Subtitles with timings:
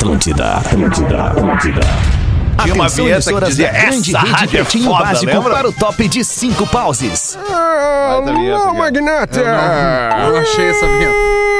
[0.00, 1.80] Atlântida, Atlântida, Atlântida.
[2.62, 5.54] Tinha uma Atenção, vinheta que dizia, da grande "Essa rede rádio é foda", Básico lembra?
[5.54, 7.36] para o top de cinco pauses.
[7.46, 9.40] Alô, magnata!
[9.40, 11.12] Eu não achei essa vinheta.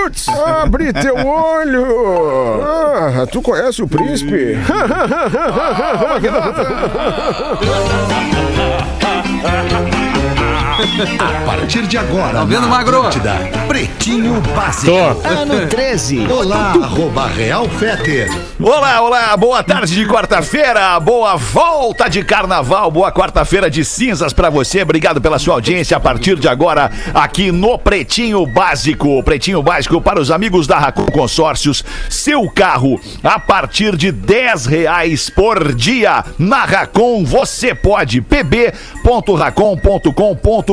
[0.05, 2.62] Putz, abre teu olho!
[2.62, 4.57] Ah, tu conhece o príncipe?
[10.81, 13.01] A partir de agora, Tá vendo, Magro?
[13.01, 13.35] Atlântida,
[13.69, 14.91] Pretinho Básico.
[14.91, 15.29] Tô.
[15.29, 16.27] Ano 13.
[16.27, 18.30] Olá, arroba Real Feter.
[18.59, 24.48] Olá, olá, boa tarde de quarta-feira, boa volta de carnaval, boa quarta-feira de cinzas pra
[24.48, 24.80] você.
[24.80, 29.23] Obrigado pela sua audiência a partir de agora aqui no Pretinho Básico.
[29.23, 31.85] Pretinho Básico para os amigos da Racon Consórcios.
[32.09, 36.24] Seu carro a partir de 10 reais por dia.
[36.38, 38.23] Na Racon você pode.
[38.23, 40.70] pb.racon.com.br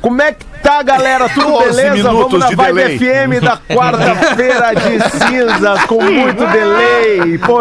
[0.00, 1.28] Como é que tá, galera?
[1.28, 2.02] Tudo 12 beleza?
[2.12, 2.98] Vamos na de Vibe delay.
[2.98, 7.38] FM da quarta-feira de cinzas, com muito delay.
[7.38, 7.60] Pô,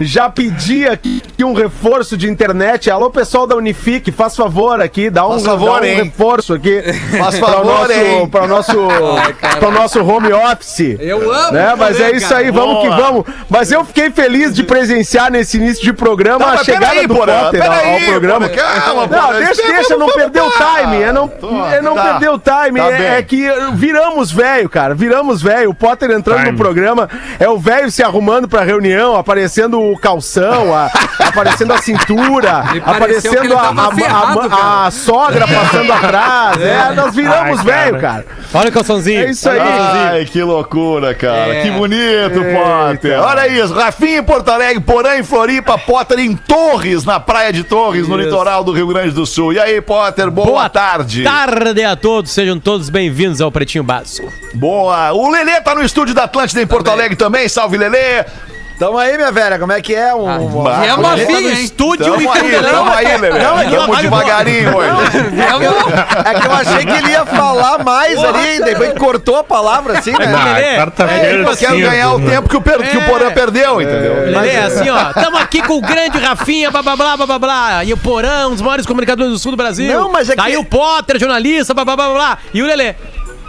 [0.00, 2.90] já pedi aqui um reforço de internet.
[2.90, 6.02] Alô, pessoal da Unifique, faz favor aqui, dá um, favor, dá um hein?
[6.04, 6.82] reforço aqui.
[7.18, 8.78] Faz para o favor, para o nosso,
[9.18, 9.56] Ai, cara.
[9.58, 10.96] para o nosso home office.
[10.98, 11.74] Eu amo Né?
[11.76, 12.40] Mas poder, é isso cara.
[12.40, 12.82] aí, vamos Boa.
[12.96, 13.24] que vamos.
[13.48, 17.14] Mas eu fiquei feliz de presenciar nesse início de programa Não, a chegada peraí, do
[17.14, 18.48] Potter ao, ao programa.
[18.48, 21.02] Porã, calma, não, Porã, deixa, deixa, não perder o time.
[21.02, 22.02] É não, Tô, é não tá.
[22.04, 22.80] perder o time.
[22.80, 24.94] Tá é, é que viramos velho, cara.
[24.94, 25.70] Viramos velho.
[25.70, 26.52] O Potter entrando Time.
[26.52, 27.08] no programa
[27.38, 30.90] é o velho se arrumando pra reunião, aparecendo o calção, a-
[31.26, 36.60] aparecendo a cintura, aparecendo a, a- ferrado, a- sogra passando atrás.
[36.70, 38.24] É, nós viramos velho, cara.
[38.52, 39.20] Olha o calçãozinho.
[39.20, 39.60] É isso aí.
[39.60, 41.54] Ai, que loucura, cara.
[41.54, 41.62] É.
[41.62, 42.58] Que bonito, Eita.
[42.58, 43.20] Potter.
[43.20, 43.72] Olha isso.
[43.72, 48.18] Rafinha em Porto Alegre, Porã em Floripa, Potter em Torres, na praia de Torres, no
[48.18, 48.24] Isso.
[48.28, 49.52] litoral do Rio Grande do Sul.
[49.52, 51.22] E aí, Potter, boa, tarde.
[51.22, 54.32] tarde a todos, sejam todos bem-vindos ao Pretinho Básico.
[54.54, 55.12] Boa.
[55.12, 57.48] O Lelê tá no estúdio da Atlântida em Porto Alegre também.
[57.48, 58.24] Salve, Lelê.
[58.80, 60.14] Tamo aí, minha velha, como é que é?
[60.14, 60.26] Um,
[60.58, 61.62] um- Bah, Viemos como a é fim, hein?
[61.64, 63.38] Estúdio Tamo e aí, tamo aí, Lelê.
[63.38, 64.90] Não, é que Tamo eu- devagarinho hoje.
[66.24, 69.98] é que eu achei que ele ia falar mais ali, de repente cortou a palavra
[69.98, 70.34] assim, né?
[70.34, 71.42] Ah, Lelê, quarta-feira.
[71.50, 74.14] Eu quero ganhar o tempo que o, per- que o Porã perdeu, entendeu?
[74.30, 77.84] Lelê, assim, ó, tamo aqui com o grande Rafinha, blá blá blá blá blá blá.
[77.84, 79.92] E o Porão, um dos maiores comunicadores do sul do Brasil.
[79.92, 82.38] Não, mas é que- aí o Potter, jornalista, blá blá blá blá, blá.
[82.54, 82.94] E o Lelê.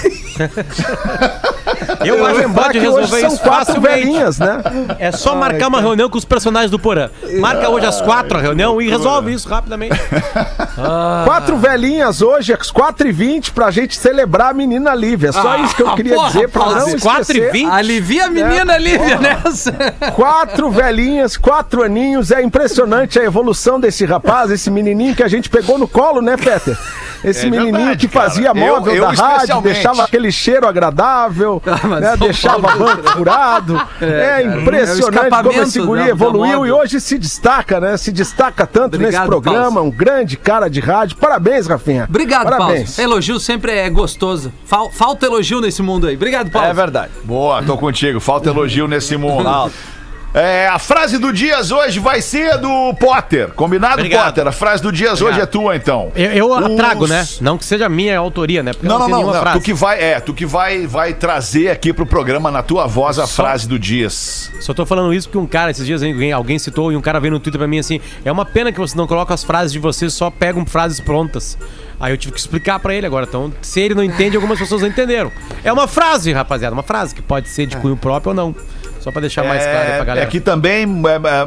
[2.06, 4.62] Eu acho que Lembrar pode que hoje resolver são isso quatro velhinhas, né?
[5.00, 7.09] É só marcar uma reunião com os personagens do Porã.
[7.39, 10.00] Marca hoje às quatro a reunião e resolve isso rapidamente.
[11.25, 15.31] Quatro velhinhas hoje, às 4h20, pra gente celebrar a menina Lívia.
[15.31, 17.01] Só isso que eu queria porra, dizer pra não esquecer.
[17.33, 17.69] 4h20?
[17.69, 19.71] Alivia a menina, Lívia, nessa.
[20.15, 22.31] Quatro velhinhas, quatro aninhos.
[22.31, 26.35] É impressionante a evolução desse rapaz, esse menininho que a gente pegou no colo, né,
[26.37, 26.77] Peter?
[27.24, 28.66] Esse É menininho verdade, que fazia cara.
[28.66, 33.81] Móvel eu da rádio, deixava aquele cheiro agradável, Ah, né, deixava Paulo- banco furado.
[34.01, 37.98] É, É o impressionante como escapamento esse guri evoluiu e hoje se destaca, né?
[37.98, 39.88] Se destaca tanto nesse Obrigado, programa, Paulo.
[39.88, 41.18] um grande cara de rádio.
[41.18, 42.06] Parabéns, Rafinha.
[42.10, 42.95] Obrigado, Parabéns.
[42.95, 43.12] Paulo.
[43.12, 44.51] Elogio sempre é gostoso.
[44.65, 46.15] Fal- falta elogio nesse mundo aí.
[46.15, 46.68] Obrigado, Paulo.
[46.68, 47.12] É verdade.
[47.24, 48.19] Boa, tô contigo.
[48.19, 49.50] Falta elogio nesse mundo.
[50.31, 53.49] É, a frase do Dias hoje vai ser do Potter.
[53.53, 54.25] Combinado, Obrigado.
[54.25, 54.47] Potter?
[54.47, 56.11] A frase do Dias hoje é tua, então.
[56.15, 57.27] Eu, eu a Os- trago, né?
[57.41, 58.73] Não que seja minha autoria, né?
[58.73, 59.33] Porque Não, não, não, não.
[59.41, 59.59] frase.
[59.59, 63.17] Tu que vai, é, tu que vai, vai trazer aqui pro programa na tua voz
[63.17, 64.51] a frase do Dias.
[64.61, 67.19] Só tô falando isso porque um cara, esses dias alguém, alguém citou e um cara
[67.19, 69.73] veio no Twitter pra mim assim: é uma pena que você não coloca as frases
[69.73, 71.57] de vocês, só pegam frases prontas.
[71.99, 73.25] Aí eu tive que explicar pra ele agora.
[73.27, 75.31] Então, se ele não entende, algumas pessoas não entenderam.
[75.63, 78.55] É uma frase, rapaziada, uma frase que pode ser de cunho próprio ou não.
[79.00, 80.25] Só pra deixar mais claro aí pra É, galera.
[80.28, 80.86] é que também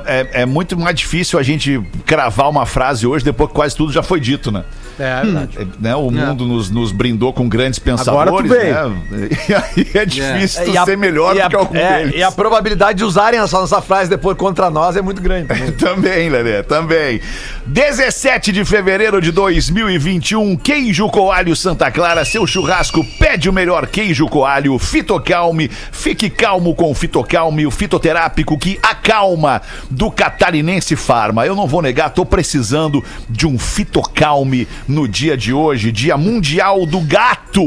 [0.07, 3.77] é, é- é muito mais difícil a gente cravar uma frase hoje depois que quase
[3.77, 4.65] tudo já foi dito, né?
[5.03, 5.59] É, é verdade.
[5.61, 8.89] É, né, o mundo nos, nos brindou com grandes pensadores, Agora tu veio.
[9.11, 9.29] né?
[9.49, 12.15] E aí é difícil tu E a- ser melhor do a- que algum é, deles.
[12.17, 15.49] E a probabilidade de usarem essa nossa frase depois contra nós é muito grande.
[15.49, 15.73] também.
[16.03, 17.21] Também, Lelê, também.
[17.67, 24.27] 17 de fevereiro de 2021, Queijo Coalho Santa Clara, seu churrasco pede o melhor queijo
[24.27, 31.47] coalho, Fitocalme, fique calmo com o Fitocalme, o fitoterápico que acalma do Catarinense Farma.
[31.47, 36.85] Eu não vou negar, tô precisando de um Fitocalme no dia de hoje, Dia Mundial
[36.85, 37.63] do Gato.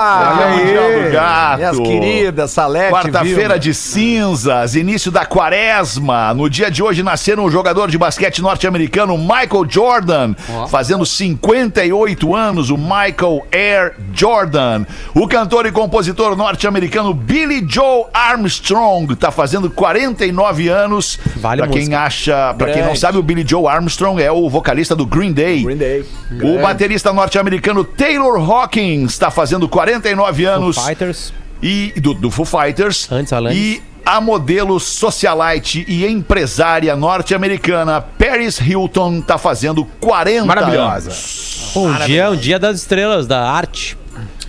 [0.00, 1.56] Ah, Mundial do Gato.
[1.58, 6.32] Minhas queridas, Salete, Quarta-feira de cinzas, início da quaresma.
[6.32, 10.34] No dia de hoje nasceram o jogador de basquete norte-americano Michael Jordan,
[10.70, 14.86] fazendo 58 anos, o Michael Air Jordan.
[15.14, 21.18] O cantor e compositor norte-americano Billy Joe Armstrong tá fazendo 49 anos.
[21.36, 24.94] Vale pra quem acha, para quem não sabe, o Billy Joe Armstrong é o vocalista
[24.94, 25.62] do Green Day.
[25.64, 26.04] Green Day.
[26.30, 30.76] O baterista norte-americano Taylor Hawkins está fazendo 49 anos.
[30.76, 31.32] Fighters.
[31.62, 33.10] E do, do Foo Fighters.
[33.10, 33.58] Antes, Alanis.
[33.58, 41.10] E a modelo socialite e empresária norte-americana Paris Hilton tá fazendo 40 Maravilhosa.
[41.10, 41.72] anos.
[41.76, 43.98] Um dia, um dia das estrelas da arte.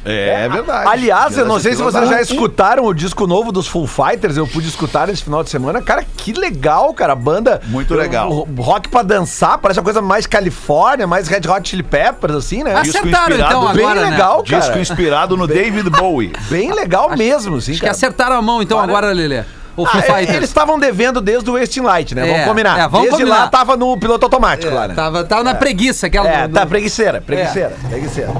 [0.05, 0.87] É, verdade.
[0.89, 4.47] Aliás, eu não sei se vocês já escutaram o disco novo dos Full Fighters, eu
[4.47, 5.81] pude escutar nesse final de semana.
[5.81, 7.13] Cara, que legal, cara.
[7.13, 7.61] A banda.
[7.65, 8.31] Muito legal.
[8.31, 12.35] o- o Rock pra dançar, parece uma coisa mais Califórnia, mais Red Hot Chili Peppers,
[12.35, 12.81] assim, né?
[12.81, 14.09] Disco Acertaram inspirado- então Bem agora, né?
[14.11, 14.79] legal, Disco cara.
[14.81, 16.31] inspirado no David Bowie.
[16.49, 17.91] Bem legal mesmo, assim, Acho que cara.
[17.91, 19.43] acertaram a mão então agora, Lelê.
[19.75, 20.35] O Ah, Foo é, Fighters.
[20.37, 22.27] eles estavam devendo desde o Wasting Light, né?
[22.27, 22.79] É, vamos combinar.
[22.79, 23.39] é, vamos desde combinar.
[23.43, 24.93] lá tava no piloto automático lá, né?
[24.93, 28.33] Tava, tava na preguiça aquela É, do- tá do- preguiceira, preguiceira, preguiceira.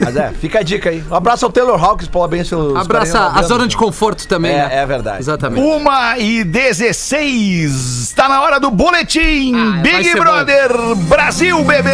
[0.00, 1.04] Mas é, fica a dica aí.
[1.10, 4.66] Um abraço ao Taylor Hawkins, parabéns pelos Abraça 49 a zona de conforto também, É,
[4.66, 4.78] né?
[4.82, 5.18] é verdade.
[5.20, 5.64] Exatamente.
[5.66, 8.00] Uma e 16.
[8.02, 10.70] Está na hora do boletim Ah, Big Brother
[11.08, 11.90] Brasil, bebê.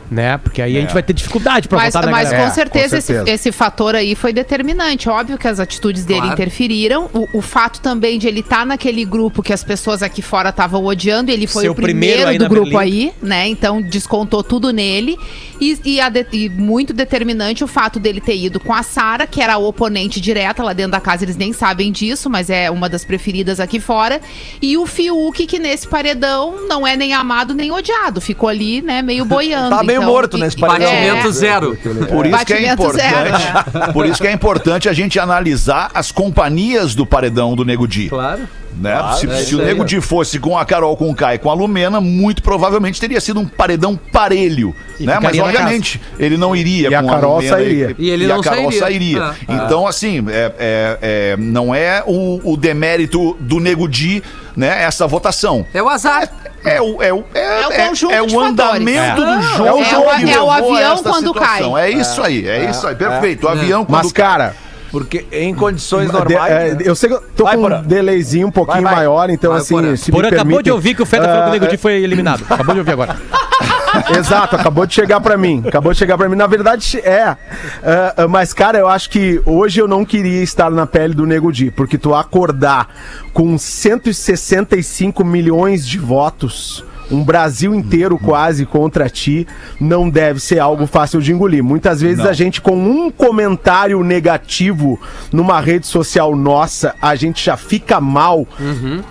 [0.09, 0.38] Né?
[0.38, 2.47] Porque aí a gente vai ter dificuldade pra Mas, votar na mas galera.
[2.50, 3.31] com certeza, com esse, certeza.
[3.35, 5.09] esse fator aí foi determinante.
[5.09, 6.33] Óbvio que as atitudes dele Claro.
[6.33, 7.09] interferiram.
[7.13, 10.85] O, o fato também de ele estar naquele grupo que as pessoas aqui fora estavam
[10.85, 13.05] odiando, ele foi Ser o primeiro primeiro, do grupo Berlim.
[13.07, 13.47] aí, né?
[13.47, 15.17] Então descontou tudo nele.
[15.59, 19.25] E, e a de- e muito determinante o fato dele ter ido com a Sara,
[19.25, 22.69] que era a oponente direta lá dentro da casa, eles nem sabem disso, mas é
[22.69, 24.19] uma das preferidas aqui fora.
[24.62, 28.19] E o Fiuk, que nesse paredão não é nem amado nem odiado.
[28.21, 29.69] Ficou ali, né, meio boiando.
[29.69, 30.92] Tá meio morto e- nesse e- paredão.
[30.92, 31.32] Batimento É.
[31.32, 31.78] zero.
[32.10, 33.94] Por isso que é importante.
[33.94, 38.10] Por isso que é importante a gente analisar as companhias do paredão do Nego Di.
[38.10, 38.42] Claro.
[38.78, 38.94] Né?
[39.18, 39.86] se é se o Nego né?
[39.86, 43.40] Di fosse com a Carol com o Kai com a Lumena, muito provavelmente teria sido
[43.40, 44.75] um paredão parelho.
[45.00, 45.18] E Né?
[45.22, 47.96] Mas obviamente ele não iria E a com Carol Lumena sairia.
[47.98, 48.80] E ele a não Carol sairia.
[48.82, 49.36] sairia.
[49.48, 54.22] Então, assim, é, é- é- não é o, o demérito do Nego Di,
[54.58, 54.84] né?
[54.84, 55.66] Essa votação.
[55.74, 56.30] É o azar.
[56.65, 58.51] É o, é o, é, É o é- conjunto é o de fatores.
[58.51, 59.25] andamento É.
[59.25, 59.67] do jogo.
[59.67, 60.05] É o jogo.
[60.17, 61.74] levou É o avião quando situação.
[61.74, 61.84] cai.
[61.86, 62.95] É isso aí, é, isso aí.
[62.95, 63.45] Perfeito.
[63.45, 64.55] O avião quando Mas, cara,
[64.91, 66.51] Porque em condições de- normais.
[66.53, 66.77] é, né?
[66.86, 68.95] eu sei que eu tô Vai, com um delayzinho um pouquinho Vai, vai.
[69.05, 69.95] maior, então Vai, assim, Porã.
[69.95, 71.67] se Porã me acabou de permitem, ouvir que o Feta falou que o Nego ah,
[71.69, 72.43] Di foi eliminado.
[72.50, 73.15] Acabou de ouvir agora.
[74.18, 75.64] Exato, acabou de chegar pra mim.
[75.66, 76.36] Acabou de chegar pra mim.
[76.36, 77.36] Na verdade, é.
[77.84, 81.52] Ah, mas, cara, eu acho que hoje eu não queria estar na pele do Nego
[81.52, 82.88] Di, porque tu acordar
[83.34, 86.84] com 165 milhões de votos.
[87.12, 89.47] Um Brasil inteiro quase contra ti
[89.79, 91.63] não deve ser algo fácil de engolir.
[91.63, 95.00] Muitas vezes a gente, com um comentário negativo
[95.31, 98.47] numa rede social nossa, a gente já fica mal.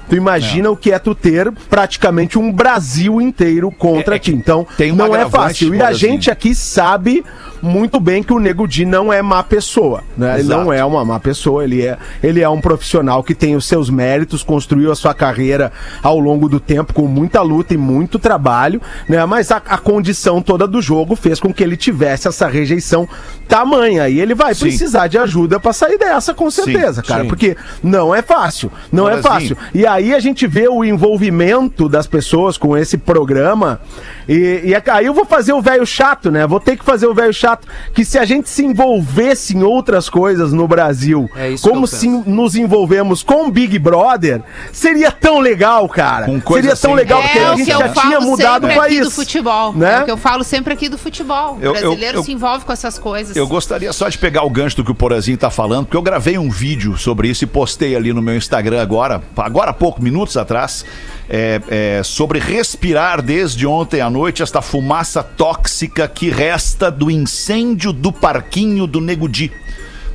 [0.09, 4.35] Tu imagina o que é tu ter praticamente um Brasil inteiro contra É- é ti.
[4.35, 5.75] Então, tem não é fácil.
[5.75, 7.25] E a gente aqui sabe
[7.63, 10.03] muito bem que o Nego Di não é má pessoa.
[10.17, 10.41] Né?
[10.41, 13.65] Ele não é uma má pessoa, ele é, ele é um profissional que tem os
[13.65, 15.73] seus méritos, construiu a sua carreira
[16.03, 19.25] ao longo do tempo com muita luta e muito trabalho, né?
[19.27, 23.09] Mas a, a condição toda do jogo fez com que ele tivesse essa rejeição
[23.47, 24.09] tamanha.
[24.09, 24.63] E ele vai Sim.
[24.63, 27.23] precisar de ajuda pra sair dessa, com certeza, cara.
[27.23, 27.29] sim.
[27.29, 28.73] Porque não é fácil.
[28.91, 29.57] Não é fácil.
[29.75, 33.81] E aí a gente vê o envolvimento das pessoas com esse programa.
[34.29, 36.47] E, e aí eu vou fazer o velho chato, né?
[36.47, 37.67] Vou ter que fazer o velho chato.
[37.93, 42.57] Que se a gente se envolvesse em outras coisas no Brasil, É como se nos
[42.57, 46.27] envolvemos com o Big Brother, seria tão legal, cara.
[46.27, 48.75] Seria tão sem legal É porque É a gente eu já falo tinha mudado o
[48.75, 49.01] país.
[49.05, 49.73] do futebol.
[49.75, 49.95] né?
[49.99, 51.59] É o que eu falo sempre aqui do futebol.
[51.61, 53.37] Eu- o eu- brasileiro eu- se envolve com essas coisas.
[53.37, 56.03] Eu gostaria só de pegar o gancho do que o Porazinho tá falando, porque eu
[56.03, 60.03] gravei um vídeo sobre isso e postei ali no meu Instagram agora, agora há pouco,
[60.03, 60.85] minutos atrás,
[61.29, 67.93] é, é, sobre respirar desde ontem à noite esta fumaça tóxica que resta do incêndio
[67.93, 69.53] do parquinho do Nego Di.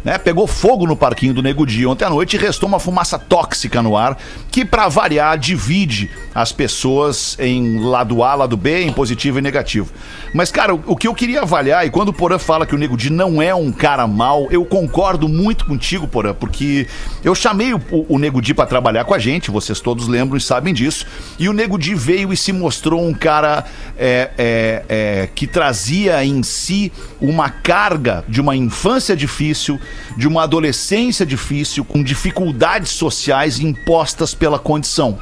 [0.03, 3.19] Né, pegou fogo no parquinho do Nego Di ontem à noite e restou uma fumaça
[3.19, 4.17] tóxica no ar
[4.49, 9.91] que, pra variar, divide as pessoas em lado A, lado B, em positivo e negativo.
[10.33, 12.95] Mas, cara, o, que eu queria avaliar, e quando o Porã fala que o Nego
[12.95, 16.87] Di não é um cara mau, eu concordo muito contigo, Porã, porque
[17.23, 20.41] eu chamei o, o, Nego Di pra trabalhar com a gente, vocês todos lembram e
[20.41, 21.05] sabem disso,
[21.37, 23.65] e o Nego Di veio e se mostrou um cara
[23.97, 29.79] é, é, é, que trazia em si uma carga de uma infância difícil,
[30.15, 35.19] de uma adolescência difícil, com dificuldades sociais impostas pela condição.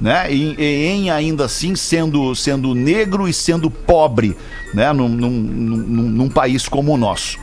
[0.00, 0.32] Né?
[0.32, 4.36] E, em ainda assim sendo, sendo negro e sendo pobre
[4.74, 4.92] né?
[4.92, 7.38] num, num, num, num país como o nosso.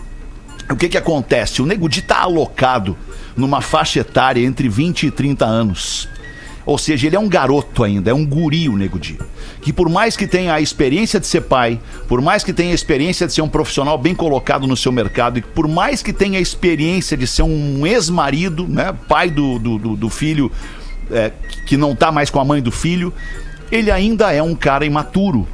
[0.69, 1.61] O que que acontece?
[1.61, 2.97] O Nego Di tá alocado
[3.35, 6.07] numa faixa etária entre 20 e 30 anos.
[6.65, 9.17] Ou seja, ele é um garoto ainda, é um guri o Nego Di.
[9.61, 12.75] Que por mais que tenha a experiência de ser pai, por mais que tenha a
[12.75, 16.37] experiência de ser um profissional bem colocado no seu mercado, e por mais que tenha
[16.37, 20.51] a experiência de ser um ex-marido, né, pai do, do, do- do filho
[21.11, 21.31] é,
[21.65, 23.11] que não tá mais com a mãe do filho,
[23.71, 25.47] ele ainda é um cara imaturo.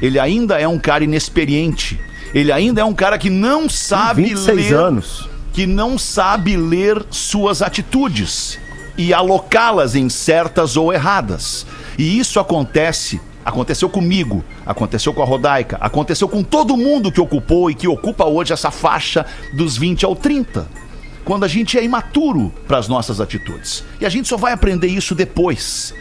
[0.00, 1.98] Ele ainda é um cara inexperiente.
[2.34, 5.28] Ele ainda é um cara que não sabe 26 ler anos.
[5.52, 8.58] que não sabe ler suas atitudes
[8.96, 11.66] e alocá-las em certas ou erradas.
[11.98, 17.70] E isso acontece, aconteceu comigo, aconteceu com a Rodaica, aconteceu com todo mundo que ocupou
[17.70, 20.68] e que ocupa hoje essa faixa dos 20 ao 30.
[21.24, 23.84] Quando a gente é imaturo para as nossas atitudes.
[24.00, 25.94] E a gente só vai aprender isso depois.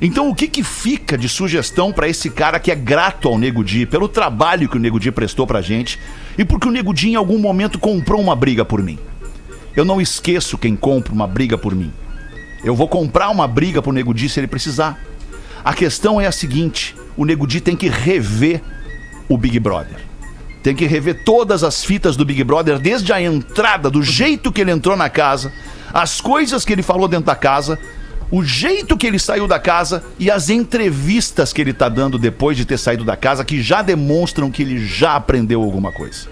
[0.00, 3.64] Então o que que fica de sugestão pra esse cara que é grato ao Nego
[3.64, 5.98] Di pelo trabalho que o Nego Di prestou pra gente
[6.36, 8.98] e porque o Nego Di em algum momento comprou uma briga por mim?
[9.74, 11.92] Eu não esqueço quem compra uma briga por mim.
[12.64, 14.98] Eu vou comprar uma briga pro Nego Di se ele precisar.
[15.64, 18.60] A questão é a seguinte: o Nego Di tem que rever
[19.28, 19.96] o Big Brother.
[20.62, 24.60] Tem que rever todas as fitas do Big Brother, desde a entrada, do jeito que
[24.60, 25.52] ele entrou na casa,
[25.92, 27.78] as coisas que ele falou dentro da casa,
[28.30, 32.56] o jeito que ele saiu da casa e as entrevistas que ele tá dando depois
[32.56, 36.28] de ter saído da casa, que já demonstram que ele já aprendeu alguma coisa.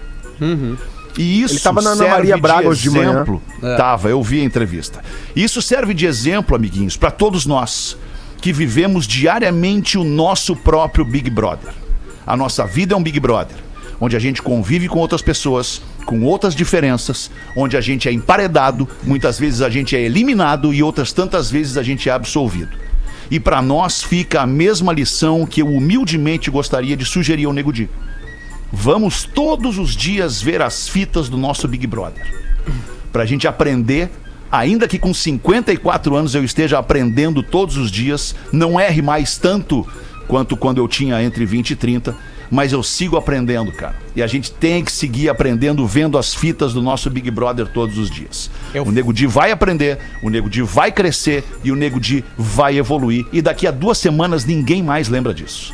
[1.17, 3.11] E isso Ele tava na Ana serve Maria Braga hoje de manhã.
[3.11, 3.41] exemplo.
[3.75, 5.03] Tava, eu vi a entrevista.
[5.35, 7.97] Isso serve de exemplo, amiguinhos, para todos nós
[8.41, 11.73] que vivemos diariamente o nosso próprio Big Brother.
[12.25, 13.57] A nossa vida é um Big Brother,
[13.99, 18.87] onde a gente convive com outras pessoas, com outras diferenças, onde a gente é emparedado,
[19.03, 22.77] muitas vezes a gente é eliminado e outras tantas vezes a gente é absolvido.
[23.29, 27.73] E para nós fica a mesma lição que eu humildemente gostaria de sugerir ao Nego
[27.73, 27.89] Di.
[28.71, 32.25] Vamos todos os dias ver as fitas do nosso Big Brother.
[33.11, 34.09] Pra gente aprender,
[34.51, 39.87] ainda que com 54 anos eu esteja aprendendo todos os dias, não erre mais tanto
[40.27, 42.13] quanto quando eu tinha entre 20 e 30,
[42.51, 43.95] mas eu sigo aprendendo, cara.
[44.15, 47.97] E a gente tem que seguir aprendendo vendo as fitas do nosso Big Brother todos
[47.97, 48.49] os dias.
[48.73, 52.23] Eu- O Nego Di vai aprender, o Nego Di vai crescer e o Nego Di
[52.37, 53.25] vai evoluir.
[53.31, 55.73] E daqui a duas semanas ninguém mais lembra disso.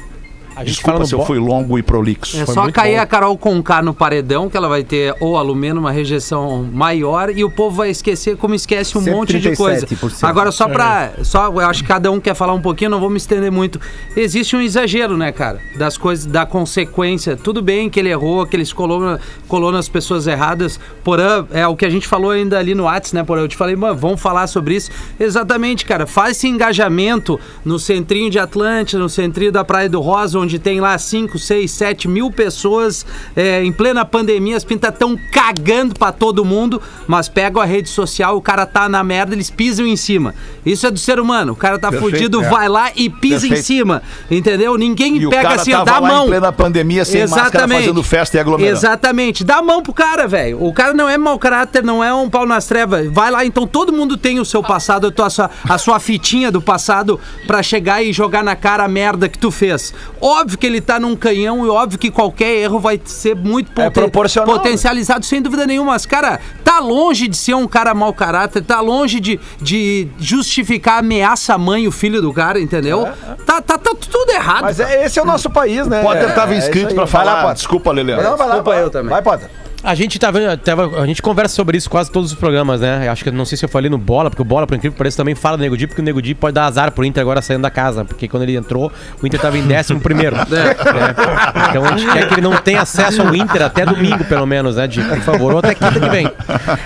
[0.55, 2.37] A gente Desculpa fala no se eu bo- fui longo e prolixo.
[2.39, 3.01] É Foi só cair bom.
[3.01, 7.43] a Carol Conká no paredão, que ela vai ter ou alumínio, uma rejeição maior, e
[7.43, 9.85] o povo vai esquecer como esquece um monte de coisa.
[9.87, 10.23] 137%.
[10.27, 11.11] Agora, só pra.
[11.23, 13.79] Só, eu acho que cada um quer falar um pouquinho, não vou me estender muito.
[14.15, 15.59] Existe um exagero, né, cara?
[15.77, 17.35] Das coisas, da consequência.
[17.35, 20.79] Tudo bem que ele errou, que ele se colou, na- colou nas pessoas erradas.
[21.03, 23.41] Porã, é o que a gente falou ainda ali no Whats, né, Porã?
[23.41, 24.91] Eu te falei, mano, vamos falar sobre isso.
[25.19, 26.05] Exatamente, cara.
[26.05, 30.79] Faz esse engajamento no centrinho de Atlântida, no centrinho da Praia do Rosa, onde tem
[30.79, 34.55] lá 5, 6, 7 mil pessoas é, em plena pandemia.
[34.57, 38.87] As pintas estão cagando pra todo mundo, mas pegam a rede social, o cara tá
[38.87, 40.33] na merda, eles pisam em cima.
[40.65, 41.53] Isso é do ser humano.
[41.53, 43.65] O cara tá fudido, vai lá e pisa em Perfeito.
[43.65, 44.01] cima.
[44.29, 44.77] Entendeu?
[44.77, 46.25] Ninguém E pega assim, dá a mão.
[46.25, 48.77] em plena pandemia, sem máscara, fazendo festa e aglomerando.
[48.77, 49.43] Exatamente.
[49.43, 50.63] Dá a mão pro cara, velho.
[50.63, 53.11] O cara não é mau caráter, não é um pau nas trevas.
[53.11, 56.61] Vai lá, então todo mundo tem o seu passado, a, sua- a sua fitinha do
[56.61, 59.93] passado pra chegar e jogar na cara a merda que tu fez.
[60.33, 63.85] Óbvio que ele tá num canhão e óbvio que qualquer erro vai ser muito É
[63.85, 65.91] poten- proporcional, potencializado, sem dúvida nenhuma.
[65.93, 70.95] Mas, cara, tá longe de ser um cara mau caráter, tá longe de, de justificar
[70.95, 73.07] a ameaça à mãe e o filho do cara, entendeu?
[73.45, 74.63] Tá, tá, tá tudo errado.
[74.63, 74.91] Mas cara.
[74.93, 76.01] é, esse é o nosso país, né?
[76.01, 76.95] Potter É, tava é inscrito aí.
[76.95, 77.33] pra falar.
[77.33, 77.55] lá, Potter.
[77.57, 78.17] Desculpa, Lilian.
[78.17, 78.85] Não, vai lá, Desculpa vai lá.
[78.85, 79.09] eu também.
[79.09, 79.49] Vai, Potter.
[79.83, 83.05] A gente tá vendo, tava- a gente conversa sobre isso quase todos os programas, né?
[83.07, 84.93] Eu acho que não sei se eu falei no Bola, porque o Bola, por incrível
[84.93, 87.03] que pareça, também fala do Nego Di, porque o Nego Di pode dar azar pro
[87.03, 88.89] Inter agora saindo da casa, porque quando ele entrou,
[89.21, 90.37] o Inter tava em décimo primeiro.
[90.37, 90.43] né?
[91.69, 94.75] Então a gente quer que ele não tenha acesso ao Inter até domingo, pelo menos,
[94.77, 95.01] né, Di?
[95.03, 96.31] Por favor, ou até quinta que vem.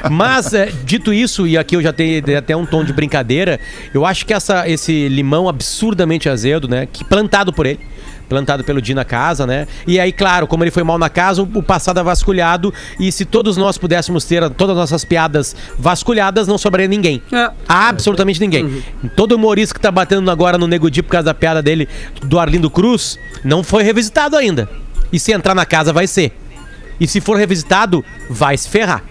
[0.09, 3.59] Mas, é, dito isso, e aqui eu já tenho até um tom de brincadeira,
[3.93, 7.79] eu acho que essa, esse limão absurdamente azedo, né, que plantado por ele,
[8.27, 9.67] plantado pelo Di na casa, né?
[9.85, 12.73] E aí, claro, como ele foi mal na casa, o, passado é vasculhado.
[12.99, 17.21] E se todos nós pudéssemos ter todas as nossas piadas vasculhadas, não sobraria ninguém.
[17.31, 17.51] É.
[17.67, 18.83] Absolutamente ninguém.
[19.15, 21.87] Todo humorista que tá batendo agora no Nego Di por causa da piada dele
[22.23, 24.69] do Arlindo Cruz, não foi revisitado ainda.
[25.11, 26.33] E se entrar na casa, vai ser.
[26.99, 29.03] E se for revisitado, vai se ferrar.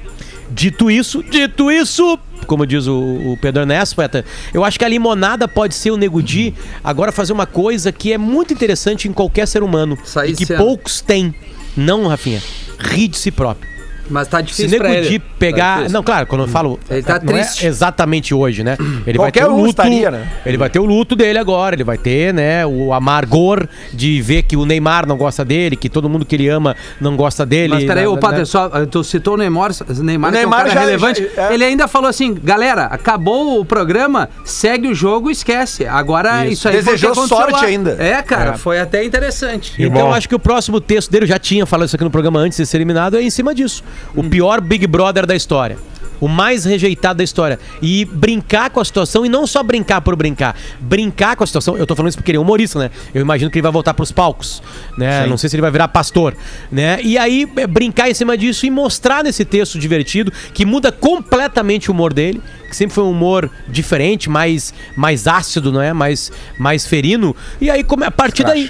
[0.50, 4.88] Dito isso, dito isso, como diz o, o Pedro Ernesto, poeta, eu acho que a
[4.88, 9.12] limonada pode ser o Nego Di agora fazer uma coisa que é muito interessante em
[9.12, 11.34] qualquer ser humano e que poucos têm.
[11.76, 12.42] Não, Rafinha.
[12.78, 13.75] Rir de si próprio.
[14.08, 15.18] Mas tá Se difícil Nego pra ele.
[15.18, 15.74] Tá pegar.
[15.76, 15.92] difícil.
[15.94, 16.78] não, claro, quando eu falo.
[16.88, 17.66] Ele tá não é triste.
[17.66, 18.76] exatamente hoje, né?
[19.06, 19.68] Ele Qualquer vai ter o um luto.
[19.70, 20.28] estaria, né?
[20.44, 21.74] Ele vai ter o luto dele agora.
[21.74, 22.64] Ele vai ter, né?
[22.66, 26.48] O amargor de ver que o Neymar não gosta dele, que todo mundo que ele
[26.48, 27.74] ama não gosta dele.
[27.74, 28.44] Mas peraí, né, ô Padre, né?
[28.44, 31.28] só, tu citou o Neymar, o Neymar, O que é um Neymar cara já- relevante.
[31.34, 31.54] já- é.
[31.54, 35.86] Ele ainda falou assim, galera, acabou o programa, segue o jogo e esquece.
[35.86, 36.68] Agora isso, Isso.
[36.68, 37.62] aí foi o que Desejou sorte lá.
[37.64, 37.96] ainda.
[37.98, 38.56] É, cara, É.
[38.56, 39.74] foi até interessante.
[39.78, 42.38] Então acho que o próximo texto dele, eu já tinha falado isso aqui no programa
[42.40, 43.82] antes de ser eliminado, é em cima disso.
[44.14, 45.78] O pior Big Brother da história.
[46.18, 47.58] O mais rejeitado da história.
[47.82, 50.56] E brincar com a situação, e não só brincar por brincar.
[50.80, 51.76] Brincar com a situação.
[51.76, 52.90] Eu tô falando isso porque ele é humorista, né?
[53.14, 54.62] Eu imagino que ele vai voltar pros palcos.
[54.96, 55.26] Né?
[55.26, 56.34] Não sei se ele vai virar pastor.
[56.72, 57.00] Né?
[57.02, 61.90] E aí, é, brincar em cima disso e mostrar nesse texto divertido, que muda completamente
[61.90, 65.92] o humor dele, que sempre foi um humor diferente, mais, mais ácido, não é?
[65.92, 67.36] Mais, mais ferino.
[67.60, 68.66] E aí, como, a partir daí.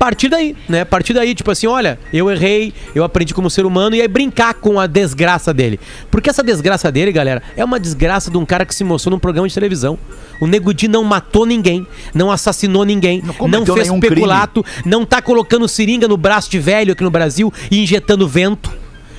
[0.00, 0.82] Partir daí, né?
[0.82, 4.54] Partir daí, tipo assim, olha, eu errei, eu aprendi como ser humano e aí brincar
[4.54, 5.78] com a desgraça dele.
[6.10, 9.18] Porque essa desgraça dele, galera, é uma desgraça de um cara que se mostrou num
[9.18, 9.98] programa de televisão.
[10.40, 15.20] O Nego Di não matou ninguém, não assassinou ninguém, não, cometeu fez peculato, não tá
[15.20, 18.72] colocando seringa no braço de velho aqui no Brasil e injetando vento.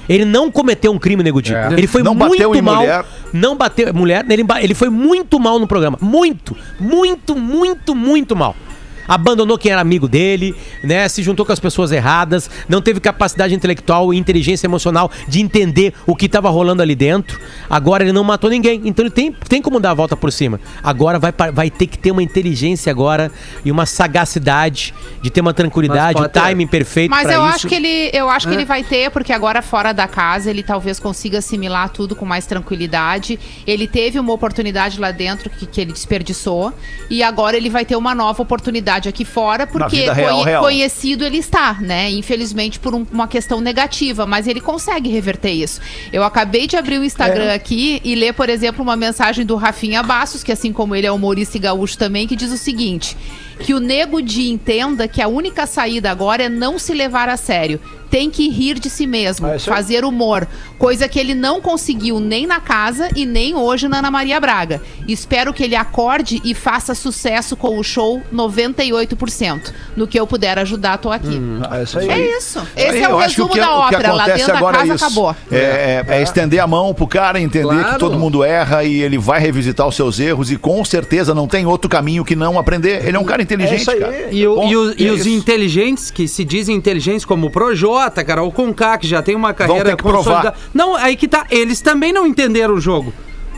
[0.09, 1.53] Ele não cometeu um crime, Nego Di.
[1.77, 2.77] Ele foi Não muito mal.
[2.77, 3.05] mulher.
[3.31, 5.99] Não bateu mulher, ele, ele foi muito mal no programa.
[6.01, 8.55] Muito, muito, muito, muito mal.
[9.07, 11.07] Abandonou quem era amigo dele, né?
[11.07, 15.93] Se juntou com as pessoas erradas, não teve capacidade intelectual e inteligência emocional de entender
[16.05, 17.39] o que estava rolando ali dentro.
[17.69, 20.59] Agora ele não matou ninguém, então ele tem, tem como dar a volta por cima.
[20.83, 23.31] Agora vai, vai ter que ter uma inteligência agora
[23.63, 26.39] e uma sagacidade de ter uma tranquilidade, o ter.
[26.39, 27.55] timing perfeito Mas eu isso.
[27.55, 30.63] acho que ele, eu acho que ele vai ter, porque agora fora da casa ele
[30.63, 33.39] talvez consiga assimilar tudo com mais tranquilidade.
[33.65, 36.73] Ele teve uma oportunidade lá dentro que, que ele desperdiçou
[37.09, 40.63] e agora ele vai ter uma nova oportunidade aqui fora, porque real, conhe- real.
[40.63, 42.09] conhecido ele está, né?
[42.11, 45.79] Infelizmente por um- uma questão negativa, mas ele consegue reverter isso.
[46.11, 50.01] Eu acabei de abrir o Instagram aqui e ler, por exemplo, uma mensagem do Rafinha
[50.03, 53.15] Bastos, que assim como ele é humorista e gaúcho também, que diz o seguinte:
[53.59, 57.37] que o nego de entenda que a única saída agora é não se levar a
[57.37, 57.79] sério.
[58.11, 60.45] Tem que rir de si mesmo, É fazer humor,
[60.77, 64.81] coisa que ele não conseguiu nem na casa e nem hoje na Ana Maria Braga.
[65.07, 69.71] Espero que ele acorde e faça sucesso com o show 98%.
[69.95, 71.39] No que eu puder ajudar, tô aqui.
[71.71, 71.99] É isso.
[71.99, 72.59] É isso.
[72.75, 74.11] Esse Aí é o resumo que- da o que ópera.
[74.13, 75.05] Lá acontece dentro da agora casa é isso.
[75.05, 75.35] acabou.
[75.51, 77.93] É, é- é estender a mão pro cara, entender Claro.
[77.93, 81.47] que todo mundo erra e ele vai revisitar os seus erros e com certeza não
[81.47, 83.07] tem outro caminho que não aprender.
[83.07, 83.99] Ele é um cara inteligente, isso aí.
[83.99, 84.27] cara.
[84.31, 88.41] E, o- e o- e os inteligentes, que se dizem inteligentes, como o Projota, cara,
[88.41, 90.55] o Conká, que já tem uma carreira consolidada.
[90.73, 91.45] Não, aí que tá.
[91.51, 93.13] Eles também não entenderam o jogo.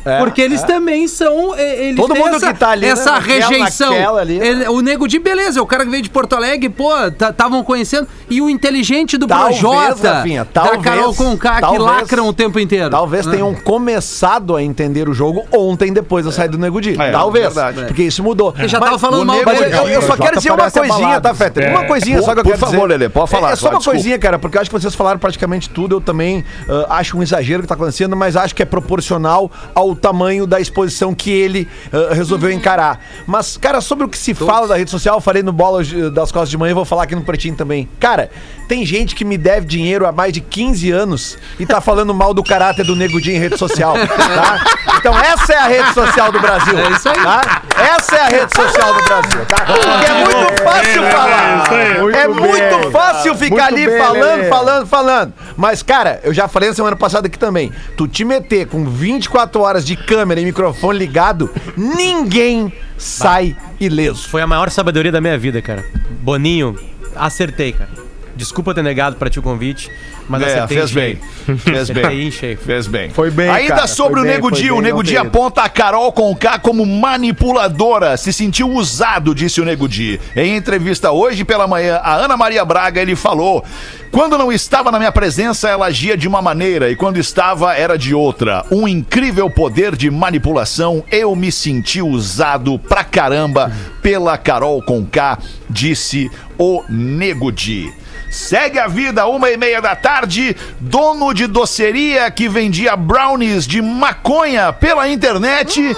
[0.05, 0.65] É, Porque eles é.
[0.65, 1.55] também são.
[1.55, 3.91] eh, Eles Todo mundo essa, que tá ali, né, Essa naquela- rejeição.
[3.93, 4.47] naquela ali, né?
[4.47, 8.07] Ele- o nego de beleza, o cara que veio de Porto Alegre, pô, estavam conhecendo.
[8.29, 12.33] E o inteligente do Talvez, Projota, Rafinha, da talvez, Carol Conká, que talvez- lacram o
[12.33, 12.89] tempo inteiro.
[12.89, 13.31] Talvez Ah.
[13.31, 16.99] tenham começado a entender o jogo ontem, depois da saída do Nego Di.
[16.99, 17.45] É, talvez.
[17.53, 17.85] verdade.
[17.85, 18.53] Porque isso mudou.
[18.57, 19.37] Eu já tava falando mal.
[19.45, 21.69] Mas eu, eu só quero dizer uma coisinha, tá, Fetter?
[21.69, 21.87] Uma É.
[21.87, 22.87] coisinha Por- só que eu por quero favor, dizer.
[22.87, 25.19] Lelê, pode falar, É, é só uma coisinha, cara, porque eu acho que vocês falaram
[25.19, 25.95] praticamente tudo.
[25.95, 26.43] Eu também
[26.89, 30.59] acho um exagero o que tá acontecendo, mas acho que é proporcional ao tamanho da
[30.59, 32.99] exposição que ele ah, resolveu encarar.
[33.25, 36.31] Mas, cara, sobre o que se fala da rede social, eu falei no Bola das
[36.31, 37.87] Costas de Manhã vou falar aqui no Pretinho também.
[37.99, 38.29] Cara,
[38.67, 42.33] tem gente que me deve dinheiro há mais de 15 anos e tá falando mal
[42.33, 44.63] do caráter do Nego Di em rede social, tá?
[44.97, 46.77] Então essa é a rede social do Brasil.
[46.77, 47.15] É isso aí.
[47.15, 47.61] Tá?
[47.95, 49.65] Essa é a rede social do Brasil, tá?
[49.65, 51.69] Porque é muito fácil falar.
[51.71, 52.01] aí.
[52.01, 52.35] Muito É bem.
[52.35, 55.33] muito fácil ficar ali falando, falando, falando.
[55.57, 57.71] Mas, cara, eu já falei na semana passada aqui também.
[57.97, 64.27] Tu te meter com 24 horas de câmera e microfone ligado, ninguém sai ileso.
[64.27, 65.85] Foi a maior sabedoria da minha vida, cara.
[66.21, 66.77] Boninho,
[67.15, 67.89] acertei, cara.
[68.35, 69.91] Desculpa ter negado pra ti o convite,
[70.27, 70.77] mas É, acertei.
[70.77, 71.57] fez em bem.
[71.57, 72.31] Fez bem.
[72.57, 73.09] Fez bem.
[73.11, 76.11] Foi bem, Ainda cara, sobre o bem, Nego Di, o Nego Di aponta a Carol
[76.11, 78.17] Conká como manipuladora.
[78.17, 80.19] Se sentiu usado, disse o Nego Di.
[80.35, 83.63] Em entrevista hoje pela manhã, a Ana Maria Braga, ele falou:
[84.11, 87.97] Quando não estava na minha presença, ela agia de uma maneira e quando estava, era
[87.97, 88.65] de outra.
[88.71, 91.03] Um incrível poder de manipulação.
[91.11, 95.37] Eu me senti usado pra caramba pela Carol Conká,
[95.69, 97.91] disse o Nego Di.
[98.33, 100.55] Segue a vida, uma e meia da tarde.
[100.79, 105.95] Dono de doceria que vendia brownies de maconha pela internet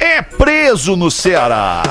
[0.00, 1.82] é preso no Ceará.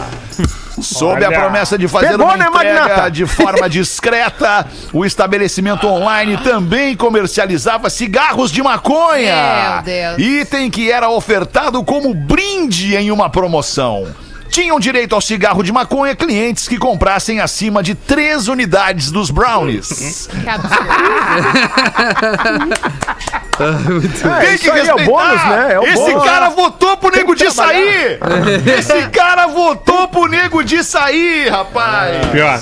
[0.82, 1.40] Sob a Olha.
[1.40, 3.12] promessa de fazer Pegou, uma né, entrega Magnata?
[3.12, 9.84] de forma discreta, o estabelecimento online também comercializava cigarros de maconha.
[9.84, 10.18] Meu Deus.
[10.18, 14.08] Item que era ofertado como brinde em uma promoção.
[14.52, 20.28] Tinham direito ao cigarro de maconha clientes que comprassem acima de três unidades dos brownies.
[20.42, 20.92] Que absurdo.
[23.62, 25.70] É, Tem isso aí é o bônus, né?
[25.74, 26.24] É o Esse bônus.
[26.24, 28.20] cara votou pro nego de sair!
[28.78, 32.26] Esse cara votou pro nego de sair, rapaz!
[32.28, 32.60] Pior.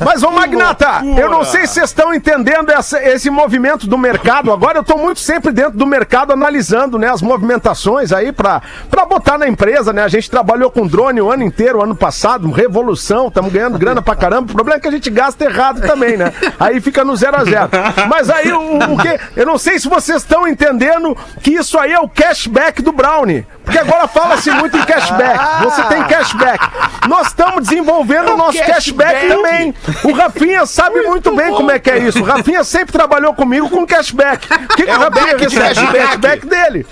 [0.00, 4.52] Mas, ô Magnata, eu não sei se vocês estão entendendo essa- esse movimento do mercado.
[4.52, 8.60] Agora eu tô muito sempre dentro do mercado analisando, né, as movimentações aí pra,
[8.90, 10.02] pra botar na empresa, né?
[10.02, 14.16] A gente trabalhou com drone o ano inteiro, ano passado, revolução, estamos ganhando grana pra
[14.16, 14.50] caramba.
[14.50, 16.32] O problema é que a gente gasta errado também, né?
[16.58, 17.68] Aí fica no zero a zero.
[18.08, 19.18] Mas aí o, o que?
[19.36, 23.46] Eu não sei se vocês estão entendendo que isso aí é o cashback do Brownie.
[23.64, 25.38] Porque agora fala-se muito em cashback.
[25.64, 26.68] Você tem cashback.
[27.08, 29.74] Nós estamos desenvolvendo o nosso cashback, também.
[30.04, 32.20] O Rafinha sabe muito, bem como é que é isso.
[32.20, 34.46] O Rafinha sempre trabalhou comigo com cashback.
[34.52, 35.92] O que, que É o o Rafinha de cashback.
[36.06, 36.86] cashback dele.